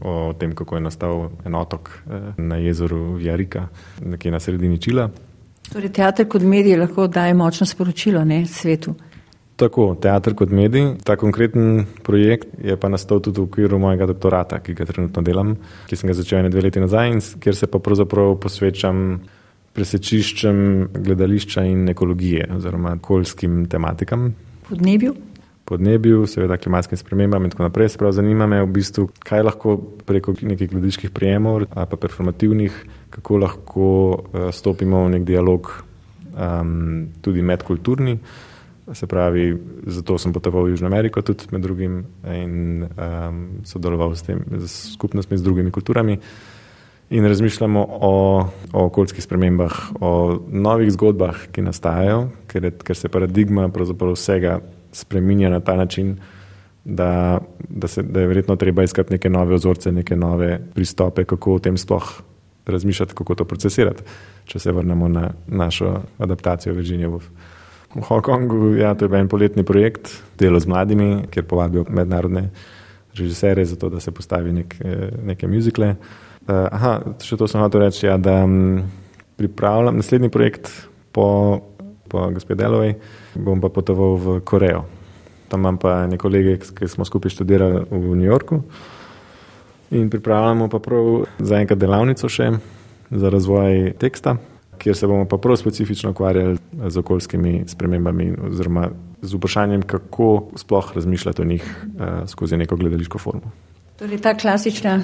o 0.00 0.32
tem, 0.38 0.54
kako 0.54 0.76
je 0.76 0.80
nastal 0.84 1.28
en 1.44 1.54
otok 1.54 1.90
eh, 1.90 2.32
na 2.36 2.56
jezeru 2.56 3.18
Jarika, 3.20 3.68
nekje 4.04 4.30
na 4.30 4.40
sredini 4.40 4.78
Čila. 4.78 5.08
Torej, 5.72 5.90
teater 5.92 6.28
kot 6.28 6.42
medij 6.42 6.76
lahko 6.78 7.06
daje 7.06 7.34
močno 7.34 7.66
sporočilo 7.66 8.24
ne, 8.24 8.44
svetu. 8.46 8.94
Tako, 9.56 9.94
teater 10.00 10.34
kot 10.36 10.52
medij. 10.52 10.98
Ta 11.04 11.16
konkreten 11.16 11.86
projekt 12.04 12.48
je 12.62 12.76
pa 12.76 12.88
nastal 12.92 13.22
tudi 13.24 13.40
v 13.40 13.48
okviru 13.48 13.78
mojega 13.80 14.06
doktorata, 14.06 14.60
ki 14.60 14.74
ga 14.76 14.84
trenutno 14.84 15.22
delam, 15.24 15.54
ki 15.88 15.96
sem 15.96 16.12
ga 16.12 16.16
začel 16.18 16.44
ne 16.44 16.52
dve 16.52 16.66
leti 16.68 16.82
nazaj 16.82 17.12
in 17.14 17.22
kjer 17.40 17.56
se 17.56 17.66
pa 17.66 17.80
pravzaprav 17.80 18.36
posvečam 18.42 19.06
presečiščem 19.76 20.58
gledališča 20.92 21.64
in 21.68 21.88
ekologije 21.88 22.50
oziroma 22.56 22.94
okoljskim 23.00 23.64
tematikam. 23.72 24.30
Podnebju? 24.68 25.14
Podnebju, 25.66 26.28
seveda 26.30 26.56
klimatskim 26.56 26.98
spremembam 26.98 27.44
in 27.44 27.50
tako 27.50 27.64
naprej. 27.66 27.88
Sprav 27.96 28.12
zanima 28.14 28.46
me 28.46 28.60
v 28.62 28.68
bistvu, 28.70 29.08
kaj 29.18 29.42
lahko 29.42 29.74
preko 30.06 30.36
nekih 30.38 30.70
gledaliških 30.70 31.10
prijemov 31.10 31.64
ali 31.66 31.88
pa 31.90 31.96
performativnih, 31.98 32.76
kako 33.10 33.38
lahko 33.42 33.88
uh, 34.14 34.46
stopimo 34.54 35.02
v 35.04 35.16
nek 35.16 35.24
dialog 35.26 35.72
um, 36.36 37.08
tudi 37.22 37.42
medkulturni. 37.42 38.18
Se 38.94 39.08
pravi, 39.10 39.56
zato 39.90 40.14
sem 40.22 40.30
potoval 40.30 40.68
v 40.68 40.76
Južno 40.76 40.86
Ameriko 40.86 41.22
tudi 41.26 41.50
med 41.50 41.66
drugim 41.66 42.04
in 42.30 42.86
um, 42.86 43.42
sodeloval 43.66 44.14
s, 44.14 44.22
tem, 44.22 44.44
s 44.62 44.94
skupnostmi, 44.94 45.34
z 45.34 45.42
drugimi 45.42 45.74
kulturami. 45.74 46.20
In 47.10 47.26
razmišljamo 47.26 47.82
o, 47.90 48.14
o 48.72 48.86
okoljskih 48.86 49.22
spremembah, 49.22 49.74
o 49.98 50.38
novih 50.46 50.94
zgodbah, 50.94 51.48
ki 51.50 51.66
nastajajo, 51.66 52.28
ker, 52.46 52.70
je, 52.70 52.72
ker 52.86 52.98
se 52.98 53.10
paradigma 53.10 53.66
vsega 54.14 54.60
spremenja 54.96 55.50
na 55.52 55.60
ta 55.60 55.76
način, 55.76 56.16
da, 56.84 57.40
da, 57.68 57.88
se, 57.88 58.02
da 58.02 58.20
je 58.20 58.30
verjetno 58.30 58.56
treba 58.56 58.82
iskati 58.82 59.12
neke 59.12 59.30
nove 59.30 59.54
ozorce, 59.54 59.92
neke 59.92 60.16
nove 60.16 60.58
pristope, 60.74 61.24
kako 61.24 61.54
o 61.54 61.58
tem 61.58 61.76
sploh 61.76 62.12
razmišljati, 62.66 63.14
kako 63.14 63.34
to 63.34 63.44
procesirati. 63.44 64.02
Če 64.44 64.58
se 64.58 64.72
vrnemo 64.72 65.08
na 65.08 65.30
našo 65.46 66.00
adaptacijo 66.18 66.74
v 66.74 66.76
Virginiji. 66.76 67.08
V 67.96 68.02
Hongkongu 68.08 68.74
ja, 68.78 68.94
to 68.94 69.04
je 69.04 69.08
bil 69.08 69.20
en 69.20 69.28
poletni 69.28 69.64
projekt, 69.64 70.10
delo 70.38 70.60
z 70.60 70.70
mladimi, 70.70 71.26
kjer 71.30 71.46
povabijo 71.46 71.84
mednarodne 71.88 72.50
režiserje, 73.16 73.64
zato 73.64 73.88
da 73.88 74.00
se 74.00 74.12
postavi 74.12 74.52
nek, 74.52 74.76
eh, 74.80 75.08
neke 75.24 75.48
muzikle. 75.48 75.94
Uh, 76.46 76.68
aha, 76.70 76.90
še 77.18 77.34
to 77.34 77.48
sem 77.50 77.58
hotel 77.58 77.82
reči, 77.82 78.04
ja, 78.06 78.14
da 78.22 78.44
um, 78.46 78.84
pripravljam 79.34 79.96
naslednji 79.98 80.28
projekt 80.30 80.68
po, 81.12 81.58
po 82.06 82.28
gospodu 82.30 82.60
Delovej, 82.60 82.92
bom 83.36 83.60
pa 83.60 83.68
potoval 83.68 84.16
v 84.16 84.40
Korejo. 84.44 84.84
Tam 85.48 85.60
imam 85.60 85.78
pa 85.78 86.06
nekaj 86.06 86.18
kolege, 86.18 86.58
ki 86.58 86.88
smo 86.88 87.04
skupaj 87.04 87.30
študirali 87.30 87.86
v 87.90 88.16
New 88.16 88.26
Yorku 88.26 88.62
in 89.90 90.10
pripravljamo 90.10 90.68
pa 90.68 90.78
prav 90.82 91.26
za 91.38 91.60
enkrat 91.62 91.78
delavnico 91.78 92.28
še 92.28 92.50
za 93.10 93.30
razvoj 93.30 93.92
teksta, 94.02 94.36
kjer 94.82 94.96
se 94.96 95.06
bomo 95.06 95.28
pa 95.30 95.38
prav 95.38 95.56
specifično 95.56 96.10
ukvarjali 96.10 96.58
z 96.88 96.98
okoljskimi 96.98 97.64
spremembami 97.70 98.32
oziroma 98.50 98.88
z 99.22 99.38
vprašanjem, 99.38 99.82
kako 99.82 100.48
sploh 100.56 100.90
razmišljati 100.94 101.42
o 101.42 101.44
njih 101.44 101.62
uh, 101.64 102.28
skozi 102.28 102.56
neko 102.56 102.76
gledališko 102.76 103.18
formo. 103.18 103.54
Torej, 103.96 104.18
ta 104.18 104.34
klasična 104.34 105.00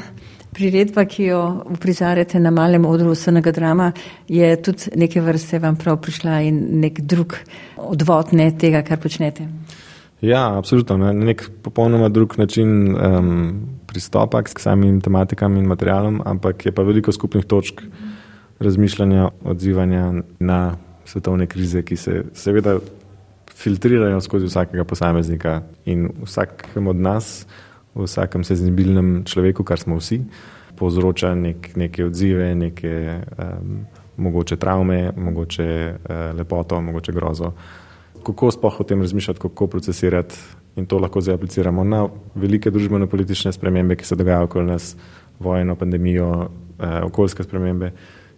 priredba, 0.52 1.04
ki 1.08 1.24
jo 1.30 1.42
uprizarjate 1.72 2.40
na 2.40 2.50
malem 2.50 2.84
odru 2.84 3.14
vsega 3.14 3.52
drama, 3.52 3.92
je 4.28 4.50
tudi 4.62 4.92
neke 4.96 5.20
vrste 5.20 5.58
vam 5.58 5.76
prav 5.76 6.00
prišla 6.04 6.40
in 6.48 6.60
nek 6.82 7.00
drug 7.00 7.36
odvod 7.76 8.34
ne 8.36 8.50
tega, 8.58 8.82
kar 8.86 9.00
počnete. 9.00 9.48
Ja, 10.22 10.44
absolutno. 10.58 10.96
Na 10.96 11.12
nek 11.12 11.48
popolnoma 11.62 12.08
drug 12.08 12.36
način 12.38 12.94
um, 12.94 13.30
pristopa 13.86 14.42
k 14.42 14.60
samim 14.60 15.00
tematikam 15.00 15.56
in 15.56 15.66
materialom, 15.66 16.22
ampak 16.24 16.66
je 16.66 16.72
pa 16.72 16.82
veliko 16.82 17.12
skupnih 17.12 17.44
točk 17.44 17.82
razmišljanja, 18.60 19.28
odzivanja 19.44 20.12
na 20.38 20.76
svetovne 21.04 21.46
krize, 21.46 21.82
ki 21.82 21.96
se 21.96 22.22
seveda 22.34 22.78
filtrirajo 23.50 24.20
skozi 24.20 24.46
vsakega 24.46 24.84
posameznika 24.84 25.60
in 25.84 26.08
vsakem 26.22 26.86
od 26.86 26.96
nas 26.96 27.46
v 27.94 28.06
vsakem 28.06 28.44
senzibilnem 28.44 29.22
človeku, 29.28 29.64
kar 29.64 29.80
smo 29.80 29.98
vsi, 30.00 30.22
povzroča 30.78 31.34
nek, 31.34 31.72
neke 31.76 32.06
odzive, 32.08 32.54
neke 32.54 32.92
um, 33.20 33.84
mogoče 34.16 34.56
travme, 34.56 35.12
mogoče 35.16 35.68
uh, 35.94 36.38
lepoto, 36.38 36.80
mogoče 36.80 37.12
grozo. 37.12 37.52
Kako 38.22 38.50
sploh 38.50 38.80
o 38.80 38.84
tem 38.84 39.00
razmišljati, 39.00 39.40
kako 39.40 39.66
procesirati 39.66 40.38
in 40.76 40.86
to 40.86 40.98
lahko 40.98 41.20
zdaj 41.20 41.34
apliciramo 41.34 41.84
na 41.84 42.06
velike 42.34 42.70
družbeno-politične 42.70 43.52
spremembe, 43.52 43.96
ki 43.96 44.06
se 44.08 44.16
dogajajo 44.16 44.48
okoli 44.48 44.66
nas, 44.66 44.96
vojno, 45.40 45.76
pandemijo, 45.76 46.28
uh, 46.30 46.48
okoljske 47.04 47.42
spremembe 47.42 47.92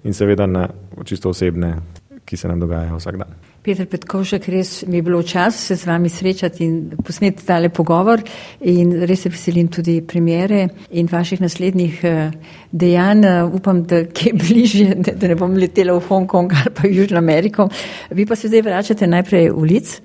in 0.04 0.14
seveda 0.14 0.46
na 0.46 0.68
čisto 1.04 1.30
osebne, 1.30 1.76
ki 2.24 2.36
se 2.36 2.48
nam 2.48 2.60
dogajajo 2.60 2.96
vsak 2.96 3.16
dan. 3.20 3.34
Peter 3.64 3.86
Petkovšek, 3.88 4.44
res 4.52 4.70
mi 4.84 4.98
je 4.98 5.02
bilo 5.06 5.22
čas 5.24 5.56
se 5.68 5.76
z 5.76 5.86
vami 5.88 6.08
srečati 6.12 6.64
in 6.64 6.74
posneti 7.04 7.46
tale 7.46 7.70
pogovor 7.72 8.20
in 8.60 8.92
res 9.08 9.22
se 9.24 9.32
veselim 9.32 9.70
tudi 9.72 10.02
premjere 10.04 10.66
in 10.90 11.08
vaših 11.12 11.40
naslednjih 11.40 12.00
eh, 12.04 12.30
dejanj. 12.72 13.24
Upam, 13.56 13.82
da 13.88 14.02
je 14.04 14.34
bližje, 14.42 14.94
da 14.94 15.28
ne 15.28 15.36
bom 15.40 15.56
letela 15.56 15.96
v 15.96 16.04
Hongkong 16.08 16.52
ali 16.52 16.74
pa 16.74 16.84
v 16.84 16.92
Južno 16.92 17.18
Ameriko. 17.18 17.68
Vi 18.10 18.26
pa 18.26 18.36
se 18.36 18.52
zdaj 18.52 18.66
vračate 18.68 19.06
najprej 19.06 19.50
v 19.50 19.64
Lic? 19.64 19.96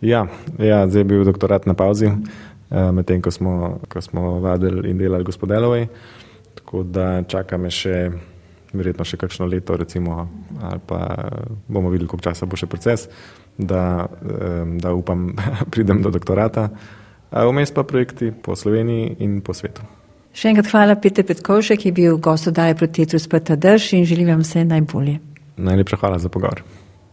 Ja, 0.00 0.28
ja 0.58 0.86
zdaj 0.86 1.00
je 1.00 1.04
bil 1.04 1.24
doktorat 1.26 1.66
na 1.66 1.74
pauzi, 1.74 2.06
eh, 2.06 2.92
medtem 2.92 3.22
ko 3.22 3.30
smo, 3.34 3.80
ko 3.88 4.00
smo 4.00 4.38
vadili 4.38 4.90
in 4.90 4.98
delali 4.98 5.26
gospodelovej, 5.26 5.88
tako 6.54 6.82
da 6.82 7.24
čaka 7.26 7.58
me 7.58 7.74
še 7.74 8.10
verjetno 8.72 9.04
še 9.04 9.18
kakšno 9.20 9.46
leto, 9.48 9.76
recimo, 9.76 10.20
ali 10.62 10.80
pa 10.86 11.00
bomo 11.68 11.90
videli, 11.92 12.08
koliko 12.08 12.30
časa 12.30 12.46
bo 12.46 12.56
še 12.56 12.68
proces, 12.70 13.08
da, 13.58 14.06
da 14.78 14.92
upam, 14.94 15.30
pridem 15.72 16.02
do 16.02 16.12
doktorata. 16.14 16.68
Vmes 17.28 17.72
pa 17.76 17.84
projekti 17.84 18.32
po 18.32 18.56
Sloveniji 18.56 19.18
in 19.24 19.40
po 19.44 19.54
svetu. 19.54 19.84
Še 20.32 20.52
enkrat 20.52 20.68
hvala, 20.72 20.96
Peter 21.00 21.26
Petkovšek, 21.26 21.82
ki 21.82 21.90
je 21.90 21.96
bil 21.96 22.18
gost 22.22 22.48
oddaje 22.48 22.76
proti 22.78 23.04
Tetru 23.04 23.20
Sprta 23.20 23.56
Drž 23.56 23.94
in 23.98 24.04
želim 24.08 24.30
vam 24.32 24.44
vse 24.44 24.64
najbolje. 24.64 25.18
Najlepša 25.58 25.98
hvala 25.98 26.20
za 26.22 26.30
pogovor. 26.32 26.62